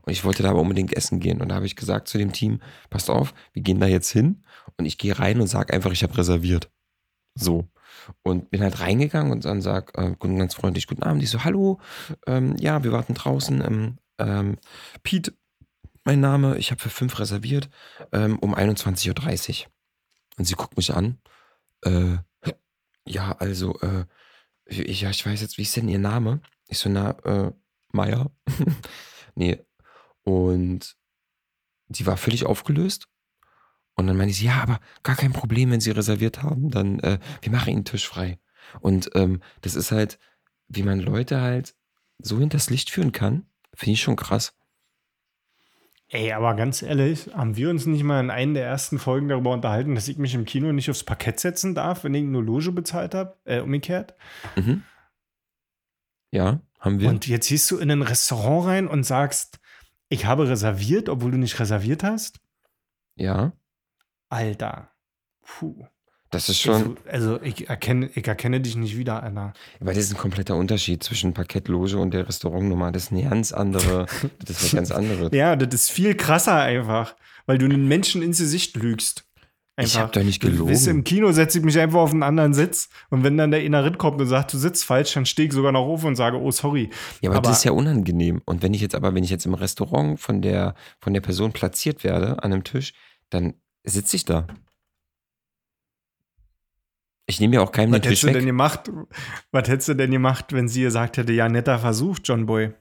[0.06, 1.42] Und ich wollte da aber unbedingt essen gehen.
[1.42, 4.44] Und da habe ich gesagt zu dem Team, passt auf, wir gehen da jetzt hin
[4.78, 6.70] und ich gehe rein und sage einfach, ich habe reserviert.
[7.36, 7.68] So.
[8.22, 11.24] Und bin halt reingegangen und dann sag äh, ganz freundlich, guten Abend.
[11.24, 11.80] Ich so, hallo,
[12.28, 13.62] ähm, ja, wir warten draußen.
[13.62, 14.58] Ähm, ähm,
[15.04, 15.34] Pete,
[16.04, 17.70] mein Name, ich habe für fünf reserviert,
[18.12, 19.10] ähm, um 21.30
[19.62, 19.72] Uhr.
[20.38, 21.20] Und sie guckt mich an.
[21.84, 22.18] Äh,
[23.08, 24.06] ja, also, äh,
[24.66, 26.42] ich, ja, ich weiß jetzt, wie ist denn ihr Name?
[26.68, 27.52] Ich so, na, äh,
[27.92, 28.32] Meier.
[29.36, 29.60] nee.
[30.24, 30.96] Und
[31.88, 33.08] die war völlig aufgelöst.
[33.96, 37.20] Und dann meinte sie, ja, aber gar kein Problem, wenn sie reserviert haben, dann, äh,
[37.42, 38.40] wir machen ihnen Tisch frei.
[38.80, 40.18] Und ähm, das ist halt,
[40.68, 41.76] wie man Leute halt
[42.18, 44.56] so hinters Licht führen kann, finde ich schon krass.
[46.10, 49.52] Ey, aber ganz ehrlich, haben wir uns nicht mal in einer der ersten Folgen darüber
[49.52, 52.72] unterhalten, dass ich mich im Kino nicht aufs Parkett setzen darf, wenn ich nur Loge
[52.72, 53.36] bezahlt habe?
[53.46, 54.14] Äh, umgekehrt.
[54.56, 54.84] Mhm.
[56.32, 57.10] Ja, haben wir.
[57.10, 59.60] Und jetzt gehst du in ein Restaurant rein und sagst,
[60.14, 62.40] ich habe reserviert, obwohl du nicht reserviert hast?
[63.16, 63.52] ja,
[64.30, 64.90] Alter.
[65.44, 65.86] Puh.
[66.32, 69.54] das ist schon, Also, also ich, erkenne, ich erkenne dich nicht wieder, Alter.
[69.80, 72.92] weil das ist ein kompletter Unterschied zwischen Parkettloge und der Restaurantnummer.
[72.92, 74.08] Das ist eine ganz andere,
[74.40, 75.30] das ist was ganz anderes.
[75.34, 79.26] Ja, das ist viel krasser einfach, weil du den Menschen ins Gesicht lügst.
[79.76, 80.70] Ich habe doch nicht gelogen.
[80.70, 83.64] Wisst im Kino setze ich mich einfach auf einen anderen Sitz und wenn dann der
[83.64, 86.40] Innerit kommt und sagt, du sitzt falsch, dann stehe ich sogar noch auf und sage,
[86.40, 86.92] oh, sorry.
[87.22, 88.42] Ja, aber, Aber- das ist ja unangenehm.
[88.46, 91.54] Und wenn ich jetzt aber, wenn ich jetzt im Restaurant von der, von der Person
[91.54, 92.94] platziert werde an einem Tisch,
[93.32, 94.46] dann sitze ich da.
[97.26, 98.92] Ich nehme ja auch keinem Was den hättest, Tisch du denn gemacht,
[99.52, 102.74] was hättest du denn gemacht, wenn sie gesagt hätte, ja, netter Versuch, John Boy?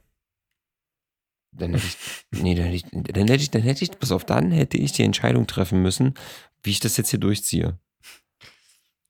[1.53, 4.24] Dann hätte ich, nee, dann hätte ich, dann hätte ich, dann hätte ich, pass auf,
[4.24, 6.14] dann hätte ich die Entscheidung treffen müssen,
[6.63, 7.79] wie ich das jetzt hier durchziehe.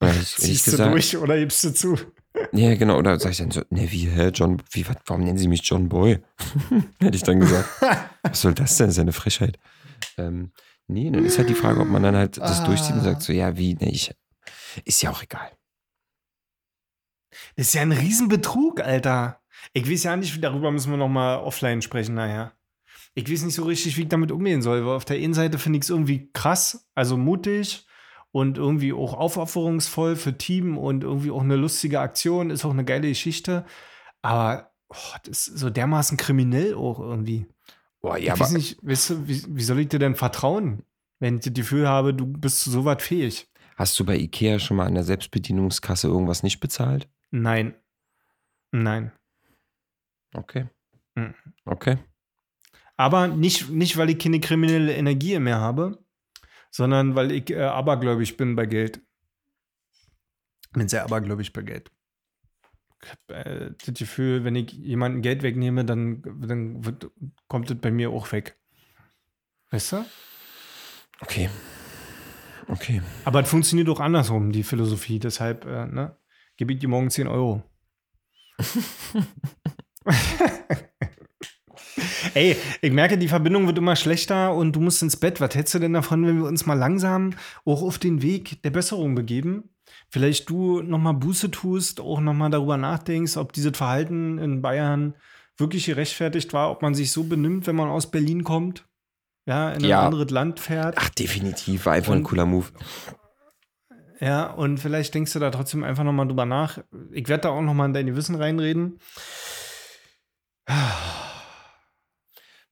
[0.01, 1.97] Ich, Ziehst du gesagt, durch oder gibst du zu?
[2.51, 5.37] ja, genau, oder sag ich dann so, ne, wie, hä, John, wie, was, warum nennen
[5.37, 6.19] Sie mich John Boy?
[6.99, 7.69] hätte ich dann gesagt.
[8.23, 8.87] Was soll das denn?
[8.87, 9.59] Das ist ja eine Frechheit.
[10.17, 10.51] Ähm,
[10.87, 12.65] nee, dann ist halt die Frage, ob man dann halt das Ah.
[12.65, 14.13] durchzieht und sagt so, ja, wie, ne, ich,
[14.83, 15.51] ist ja auch egal.
[17.55, 19.41] Das ist ja ein Riesenbetrug, Alter.
[19.73, 22.53] Ich weiß ja nicht, darüber müssen wir noch mal offline sprechen nachher.
[23.15, 25.59] Ich weiß nicht so richtig, wie ich damit umgehen soll, weil auf der einen Seite
[25.59, 27.85] finde ich es irgendwie krass, also mutig
[28.31, 32.85] und irgendwie auch aufopferungsvoll für Team und irgendwie auch eine lustige Aktion, ist auch eine
[32.85, 33.65] geile Geschichte.
[34.23, 37.45] Aber oh, das ist so dermaßen kriminell auch irgendwie.
[38.01, 40.83] Boah, ich ja, weiß aber, nicht, weißt du, wie, wie soll ich dir denn vertrauen,
[41.19, 43.47] wenn ich das Gefühl habe, du bist zu sowas fähig?
[43.75, 47.09] hast du bei Ikea schon mal an der Selbstbedienungskasse irgendwas nicht bezahlt?
[47.31, 47.75] Nein.
[48.71, 49.11] Nein.
[50.33, 50.67] Okay.
[51.15, 51.35] Mhm.
[51.65, 51.97] Okay.
[52.97, 56.03] Aber nicht, nicht, weil ich keine kriminelle Energie mehr habe,
[56.69, 59.01] sondern weil ich äh, abergläubig bin bei Geld.
[60.71, 61.91] Bin sehr abergläubig bei Geld.
[63.03, 67.11] Ich habe äh, das Gefühl, wenn ich jemandem Geld wegnehme, dann, dann wird,
[67.47, 68.57] kommt es bei mir auch weg.
[69.71, 70.05] Weißt du?
[71.19, 71.49] Okay.
[72.67, 73.01] Okay.
[73.25, 75.19] Aber es funktioniert auch andersrum, die Philosophie.
[75.19, 76.15] Deshalb, äh, ne,
[76.57, 77.63] gebe ich dir morgen 10 Euro.
[82.33, 85.41] Ey, ich merke, die Verbindung wird immer schlechter und du musst ins Bett.
[85.41, 87.31] Was hältst du denn davon, wenn wir uns mal langsam
[87.65, 89.69] auch auf den Weg der Besserung begeben?
[90.09, 95.15] Vielleicht du nochmal Buße tust, auch nochmal darüber nachdenkst, ob dieses Verhalten in Bayern
[95.57, 98.85] wirklich gerechtfertigt war, ob man sich so benimmt, wenn man aus Berlin kommt,
[99.45, 100.05] ja, in ein Ja.
[100.05, 100.95] anderes Land fährt.
[100.97, 101.85] Ach, definitiv.
[101.85, 102.67] War einfach ein Und- cooler Move.
[104.19, 106.79] Ja, und vielleicht denkst du da trotzdem einfach nochmal drüber nach.
[107.11, 108.99] Ich werde da auch nochmal in dein Gewissen reinreden.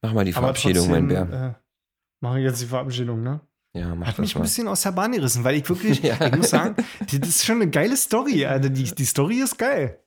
[0.01, 1.47] Mach mal die Verabschiedung, mein trotzdem, Bär.
[1.49, 1.53] Äh,
[2.21, 3.41] mache ich jetzt die Verabschiedung, ne?
[3.73, 4.43] Ja, mach Hat mich das ein mal.
[4.43, 6.25] bisschen aus der Bahn gerissen, weil ich wirklich, Ja.
[6.25, 8.45] ich muss sagen, das ist schon eine geile Story.
[8.45, 9.99] Also die, die Story ist geil.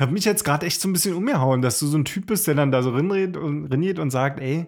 [0.00, 2.46] Hat mich jetzt gerade echt so ein bisschen umgehauen, dass du so ein Typ bist,
[2.46, 4.66] der dann da so rinredet und, rinniert und sagt, ey,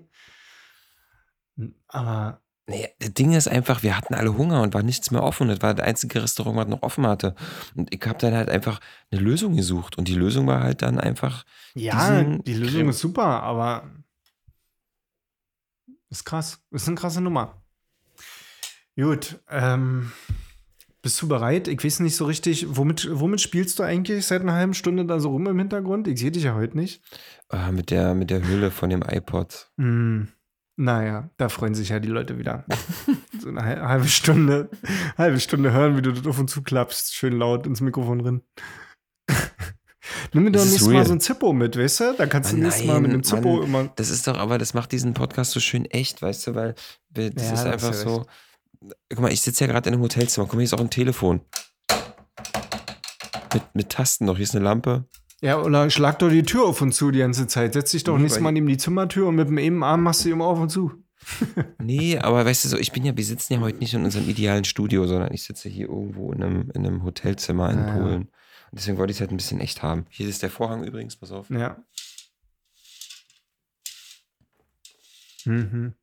[1.89, 5.47] aber Nee, das Ding ist einfach, wir hatten alle Hunger und war nichts mehr offen.
[5.47, 7.37] Das war das einzige Restaurant, was noch offen hatte.
[7.77, 8.81] Und ich habe dann halt einfach
[9.13, 9.97] eine Lösung gesucht.
[9.97, 11.45] Und die Lösung war halt dann einfach,
[11.75, 13.89] ja, die Lösung Creme- ist super, aber
[16.17, 16.59] ist krass.
[16.71, 17.63] Ist eine krasse Nummer.
[18.99, 20.11] Gut, ähm,
[21.03, 21.69] bist du bereit?
[21.69, 25.21] Ich weiß nicht so richtig, womit, womit spielst du eigentlich seit einer halben Stunde da
[25.21, 26.09] so rum im Hintergrund?
[26.09, 27.03] Ich sehe dich ja heute nicht.
[27.53, 29.71] äh, mit, der, mit der Hülle von dem iPod.
[29.77, 30.29] Hm,
[30.77, 32.65] naja, da freuen sich ja die Leute wieder.
[33.41, 34.71] so eine hal- halbe Stunde,
[35.19, 38.43] halbe Stunde hören, wie du das auf und zu klappst, schön laut ins Mikrofon drin.
[40.33, 42.15] Nimm mir doch Das ist nächstes Mal so ein Zippo mit, weißt du?
[42.19, 43.65] Da kannst du Mann, nächstes Mal mit nein, Zippo Mann.
[43.65, 43.93] immer.
[43.97, 46.75] Das ist doch, aber das macht diesen Podcast so schön echt, weißt du, weil
[47.11, 48.27] wir- das Ja, ist da einfach du so.
[49.11, 50.47] Guck mal, ich sitze ja gerade in einem Hotelzimmer.
[50.47, 51.41] Guck mal, hier ist auch ein Telefon.
[53.55, 54.37] Mit, mit Tasten noch.
[54.37, 55.05] Hier ist eine Lampe.
[55.41, 57.73] Ja, oder schlag doch die Tür auf und zu die ganze Zeit.
[57.75, 60.31] Setz dich doch nächstes Mal neben die Zimmertür und mit dem eben Arm machst du
[60.31, 60.93] immer auf und zu.
[61.83, 64.29] Nee, aber weißt du so, ich bin ja, wir sitzen ja heute nicht in unserem
[64.29, 67.97] idealen Studio, sondern ich sitze hier irgendwo in einem, in einem Hotelzimmer in Ah.
[67.97, 68.29] Polen.
[68.77, 70.05] Deswegen wollte ich es halt ein bisschen echt haben.
[70.11, 71.49] Hier ist der Vorhang übrigens, pass auf.
[71.51, 71.83] Ja.
[75.45, 75.95] Mhm.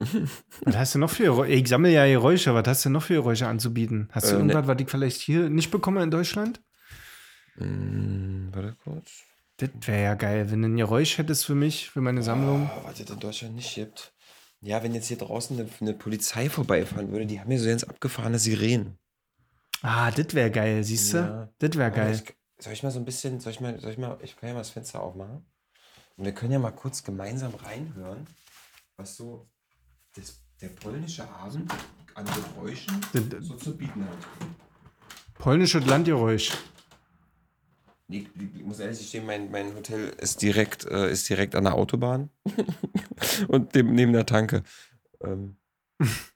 [0.64, 1.52] was hast du noch für Geräusche?
[1.52, 2.54] Ich sammle ja Geräusche.
[2.54, 4.08] Was hast du noch für Geräusche anzubieten?
[4.12, 6.60] Hast du Äh, ne- irgendwas, was ich vielleicht hier nicht bekomme in Deutschland?
[7.54, 9.22] Hm, warte kurz.
[9.56, 12.70] Das wäre ja geil, wenn du ein Geräusch hättest für mich, für meine Sammlung.
[12.72, 14.12] Oh, was es in Deutschland nicht gibt.
[14.60, 17.82] Ja, wenn jetzt hier draußen eine, eine Polizei vorbeifahren würde, die haben hier so ganz
[17.84, 18.98] abgefahrene Sirenen.
[19.82, 21.18] Ah, das wäre geil, siehst du?
[21.18, 21.48] Ja.
[21.58, 22.14] Das wäre geil.
[22.24, 24.48] Ich, soll ich mal so ein bisschen, soll ich mal, soll ich mal, ich kann
[24.48, 25.46] ja mal das Fenster aufmachen.
[26.16, 28.26] Und wir können ja mal kurz gemeinsam reinhören,
[28.96, 29.48] was so
[30.16, 31.70] das, der polnische Abend
[32.14, 34.18] an Geräuschen Das- so zu bieten hat.
[35.34, 36.50] Polnisches Landgeräusch.
[38.08, 41.64] Ich, ich, ich muss ehrlich gestehen, mein, mein Hotel ist direkt, äh, ist direkt an
[41.64, 42.30] der Autobahn
[43.48, 44.62] und dem, neben der Tanke.
[45.20, 45.56] Ähm,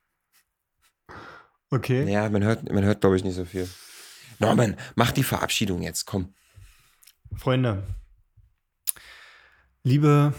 [1.73, 2.07] Okay.
[2.07, 3.67] ja, man hört, man hört glaube ich, nicht so viel.
[4.39, 6.35] Norman, mach die Verabschiedung jetzt, komm.
[7.35, 7.83] Freunde,
[9.83, 10.35] liebe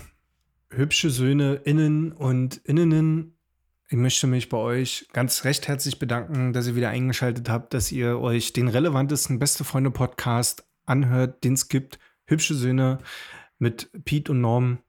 [0.69, 3.36] hübsche Söhne innen und Innenen,
[3.89, 7.91] ich möchte mich bei euch ganz recht herzlich bedanken, dass ihr wieder eingeschaltet habt, dass
[7.91, 11.97] ihr euch den relevantesten Beste Freunde Podcast anhört, den es gibt.
[12.25, 12.99] Hübsche Söhne
[13.57, 14.79] mit Pete und Norm.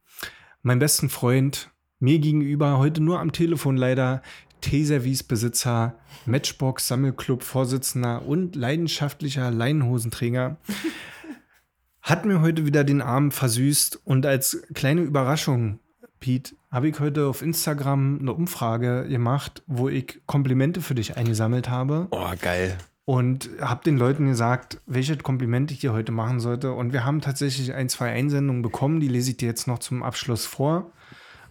[0.61, 1.71] Mein besten Freund,
[2.01, 4.21] mir gegenüber, heute nur am Telefon leider,
[4.65, 5.95] T-Service-Besitzer,
[6.27, 10.57] Matchbox-Sammelclub-Vorsitzender und leidenschaftlicher Leinenhosenträger
[12.03, 15.81] hat mir heute wieder den Abend versüßt und als kleine Überraschung,
[16.21, 21.69] Pete, habe ich heute auf Instagram eine Umfrage gemacht, wo ich Komplimente für dich eingesammelt
[21.69, 22.77] habe Oh, geil.
[23.05, 26.73] und habe den Leuten gesagt, welche Komplimente ich dir heute machen sollte.
[26.73, 30.03] Und wir haben tatsächlich ein, zwei Einsendungen bekommen, die lese ich dir jetzt noch zum
[30.03, 30.91] Abschluss vor,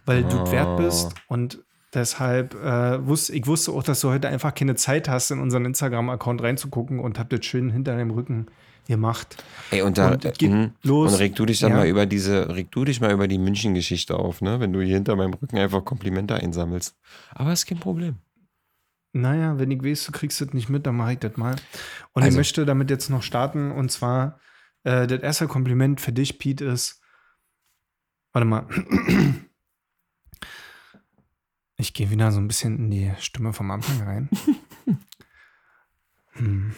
[0.06, 0.52] weil du Oh.
[0.52, 1.64] wert bist und
[1.94, 5.66] deshalb äh, wusste ich wusste auch, dass du heute einfach keine Zeit hast, in unseren
[5.66, 8.48] Instagram-Account reinzugucken und hab das schön hinter deinem Rücken
[8.88, 9.42] gemacht.
[9.72, 10.72] Ey, und da Und mhm.
[10.84, 11.14] los.
[11.14, 11.78] Und reg du dich dann Ja.
[11.78, 14.60] mal über diese, reg du dich mal über die München-Geschichte auf, ne?
[14.60, 16.96] Wenn du hier hinter meinem Rücken einfach Komplimente einsammelst.
[17.32, 18.18] Aber ist kein Problem.
[19.14, 21.56] Naja, wenn ich weiß, du kriegst das nicht mit, dann mache ich das mal.
[22.14, 23.72] Und ich Also- möchte damit jetzt noch starten.
[23.72, 24.40] Und zwar,
[24.84, 27.00] äh, das erste Kompliment für dich, Pete, ist.
[28.34, 28.66] Warte mal.
[31.84, 34.30] Ich gehe wieder so ein bisschen in die Stimme vom Anfang rein.
[36.36, 36.74] Hm.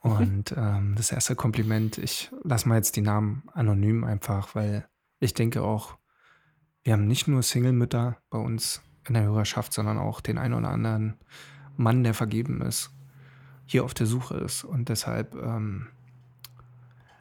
[0.00, 4.86] Und ähm, das erste Kompliment, ich lasse mal jetzt die Namen anonym einfach, weil
[5.20, 5.96] ich denke auch,
[6.82, 10.68] wir haben nicht nur Single-Mütter bei uns in der Hörerschaft, sondern auch den einen oder
[10.68, 11.18] anderen
[11.78, 12.90] Mann, der vergeben ist,
[13.64, 14.64] hier auf der Suche ist.
[14.64, 15.86] Und deshalb ähm,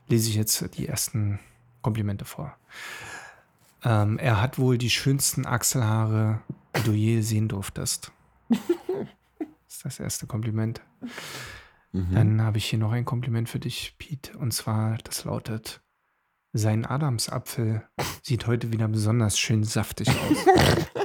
[0.10, 1.40] lese ich jetzt die ersten
[1.82, 2.58] Komplimente vor.
[3.86, 6.42] Ähm, er hat wohl die schönsten Achselhaare,
[6.76, 8.12] die du je sehen durftest.
[8.50, 8.60] Das
[9.68, 10.82] ist das erste Kompliment.
[11.92, 12.14] Mhm.
[12.14, 14.38] Dann habe ich hier noch ein Kompliment für dich, Pete.
[14.38, 15.82] Und zwar, das lautet,
[16.54, 17.88] Sein Adamsapfel
[18.24, 20.46] sieht heute wieder besonders schön saftig aus.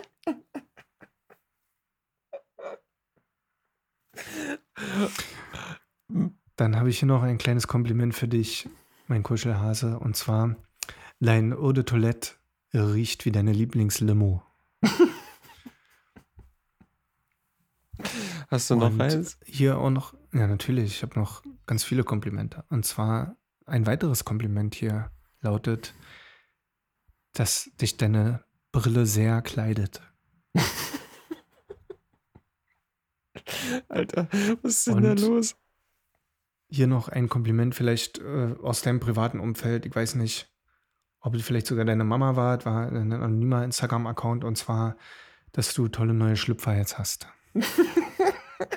[6.57, 8.69] Dann habe ich hier noch ein kleines Kompliment für dich,
[9.09, 9.99] mein Kuschelhase.
[9.99, 10.57] Und zwar,
[11.21, 12.33] dein Eau de Toilette
[12.73, 14.43] riecht wie deine Lieblingslimo.
[18.55, 19.37] Hast du noch eins?
[19.45, 22.65] Hier auch noch, ja natürlich, ich habe noch ganz viele Komplimente.
[22.69, 23.37] Und zwar
[23.67, 25.93] ein weiteres Kompliment hier lautet,
[27.33, 30.01] dass dich deine Brille sehr kleidet.
[33.89, 34.29] Alter,
[34.63, 35.57] was ist denn da Und- los?
[36.69, 39.85] Hier noch ein Kompliment vielleicht äh, aus deinem privaten Umfeld.
[39.85, 40.49] Ich weiß nicht,
[41.19, 44.97] ob es vielleicht sogar deine Mama war, war ein anonymer Instagram-Account und zwar,
[45.51, 47.27] dass du tolle neue Schlüpfer jetzt hast.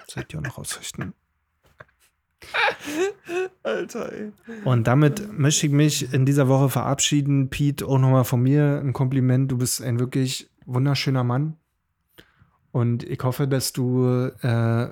[0.07, 1.13] Sollt ihr auch noch ausrichten.
[3.63, 4.31] Alter, ey.
[4.63, 7.49] Und damit möchte ich mich in dieser Woche verabschieden.
[7.49, 9.51] Pete, auch nochmal von mir ein Kompliment.
[9.51, 11.57] Du bist ein wirklich wunderschöner Mann.
[12.71, 14.89] Und ich hoffe, dass du äh,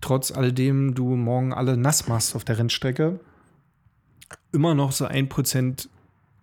[0.00, 3.20] trotz alledem du morgen alle nass machst auf der Rennstrecke,
[4.52, 5.88] immer noch so ein Prozent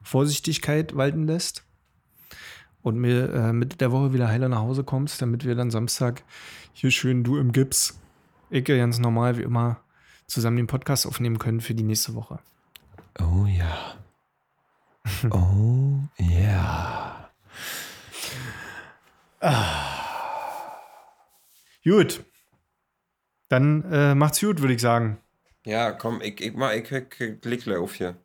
[0.01, 1.63] Vorsichtigkeit walten lässt
[2.81, 6.23] und mir äh, Mitte der Woche wieder heiler nach Hause kommst, damit wir dann Samstag
[6.73, 7.99] hier schön du im Gips,
[8.49, 9.79] ich ganz normal wie immer,
[10.27, 12.39] zusammen den Podcast aufnehmen können für die nächste Woche.
[13.19, 13.95] Oh ja.
[15.29, 17.29] Oh ja.
[21.83, 22.23] Gut.
[23.49, 25.19] Dann äh, macht's gut, würde ich sagen.
[25.65, 28.17] Ja, komm, ich, ich, mach, ich, ich, ich leg gleich auf hier.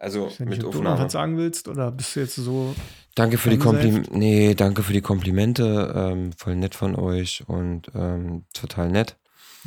[0.00, 1.04] Also Ich nicht, mit ob du noch Aufnahme.
[1.04, 2.74] was sagen willst oder bist du jetzt so.
[3.14, 3.58] Danke für die?
[3.58, 4.16] Komplimente.
[4.18, 5.92] Nee, danke für die Komplimente.
[5.94, 9.16] Ähm, voll nett von euch und ähm, total nett.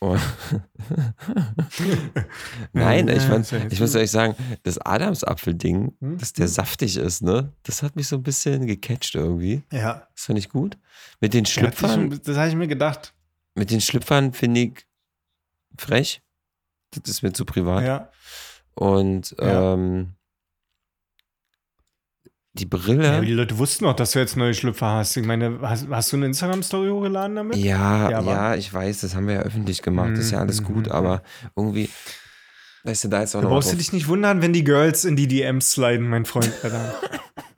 [0.00, 0.20] Und
[2.72, 6.18] Nein, Ja, ich, ja jetzt ich muss euch sagen, das Adamsapfel-Ding, Hm?
[6.18, 6.52] dass der Hm?
[6.52, 7.52] saftig ist, ne?
[7.62, 9.62] Das hat mich so ein bisschen gecatcht irgendwie.
[9.72, 10.08] Ja.
[10.14, 10.76] Das fand ich gut.
[11.20, 13.14] Mit den Schlüpfern, schon- Das habe ich mir gedacht.
[13.54, 14.86] mit den Schlüpfern finde ich
[15.78, 16.22] frech.
[16.90, 17.84] Das ist mir zu privat.
[17.84, 18.10] Ja.
[18.74, 19.74] Und Ja.
[19.74, 20.14] ähm,
[22.56, 22.68] die ja.
[22.70, 23.10] Brille.
[23.16, 25.16] aber Die Leute wussten auch, dass du jetzt neue Schlüpfer hast.
[25.16, 27.56] Ich meine, hast, hast du eine Instagram-Story hochgeladen damit?
[27.56, 30.60] Ja, Ja, ja, ich weiß, das haben wir ja öffentlich gemacht, das ist ja alles
[30.60, 31.22] Mhm, gut, mhm, aber
[31.56, 31.88] irgendwie,
[32.84, 35.04] weißt du, da ist auch Da noch brauchst du dich nicht wundern, wenn die Girls
[35.04, 36.52] in die DMs sliden, mein Freund.
[36.62, 36.94] Alter.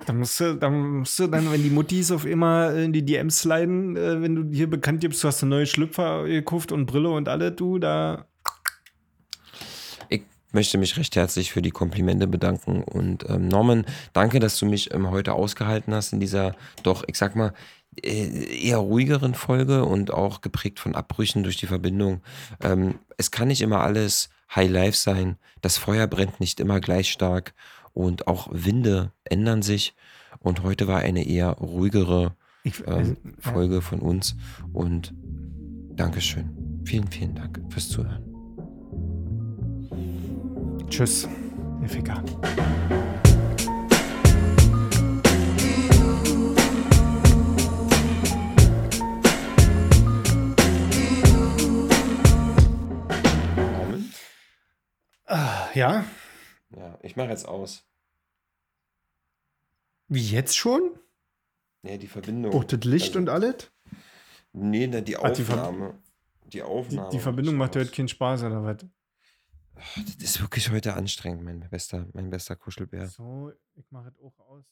[0.06, 3.40] dann, musst du, dann musst du dann, wenn die Muttis auf immer in die DMs
[3.40, 7.10] sliden, äh, wenn du hier bekannt gibst, du hast eine neue Schlüpfer gekauft und Brille
[7.10, 8.26] und alle, du, da.
[10.56, 13.84] Ich möchte mich recht herzlich für die Komplimente bedanken und ähm, Norman,
[14.14, 17.52] danke, dass du mich ähm, heute ausgehalten hast in dieser doch, ich sag mal,
[18.02, 22.22] äh, eher ruhigeren Folge und auch geprägt von Abbrüchen durch die Verbindung.
[22.62, 25.36] Ähm, es kann nicht immer alles High Life sein.
[25.60, 27.52] Das Feuer brennt nicht immer gleich stark
[27.92, 29.94] und auch Winde ändern sich.
[30.38, 32.34] Und heute war eine eher ruhigere
[32.64, 34.34] Ich, ähm, äh, Folge von uns.
[34.72, 35.12] Und
[35.90, 36.80] Dankeschön.
[36.86, 38.35] Vielen, vielen Dank fürs Zuhören.
[40.88, 41.28] Tschüss,
[41.82, 42.22] ihr Ficker.
[55.26, 56.04] Ah, ja?
[56.76, 57.84] Ja, ich mache jetzt aus.
[60.08, 60.98] Wie jetzt schon?
[61.82, 62.52] Nee, die Verbindung.
[62.54, 63.70] Oh, das Licht Also, und alles?
[64.52, 65.98] Nee, ne, die Ach, die Ver- Aufnahme.
[66.44, 67.10] Die, Die, Aufnahme.
[67.10, 68.76] die Verbindung macht ja heute keinen Spaß, oder was?
[69.76, 73.08] Das ist wirklich heute anstrengend, mein bester, mein bester Kuschelbär.
[73.08, 74.64] So, ich mache es auch aus.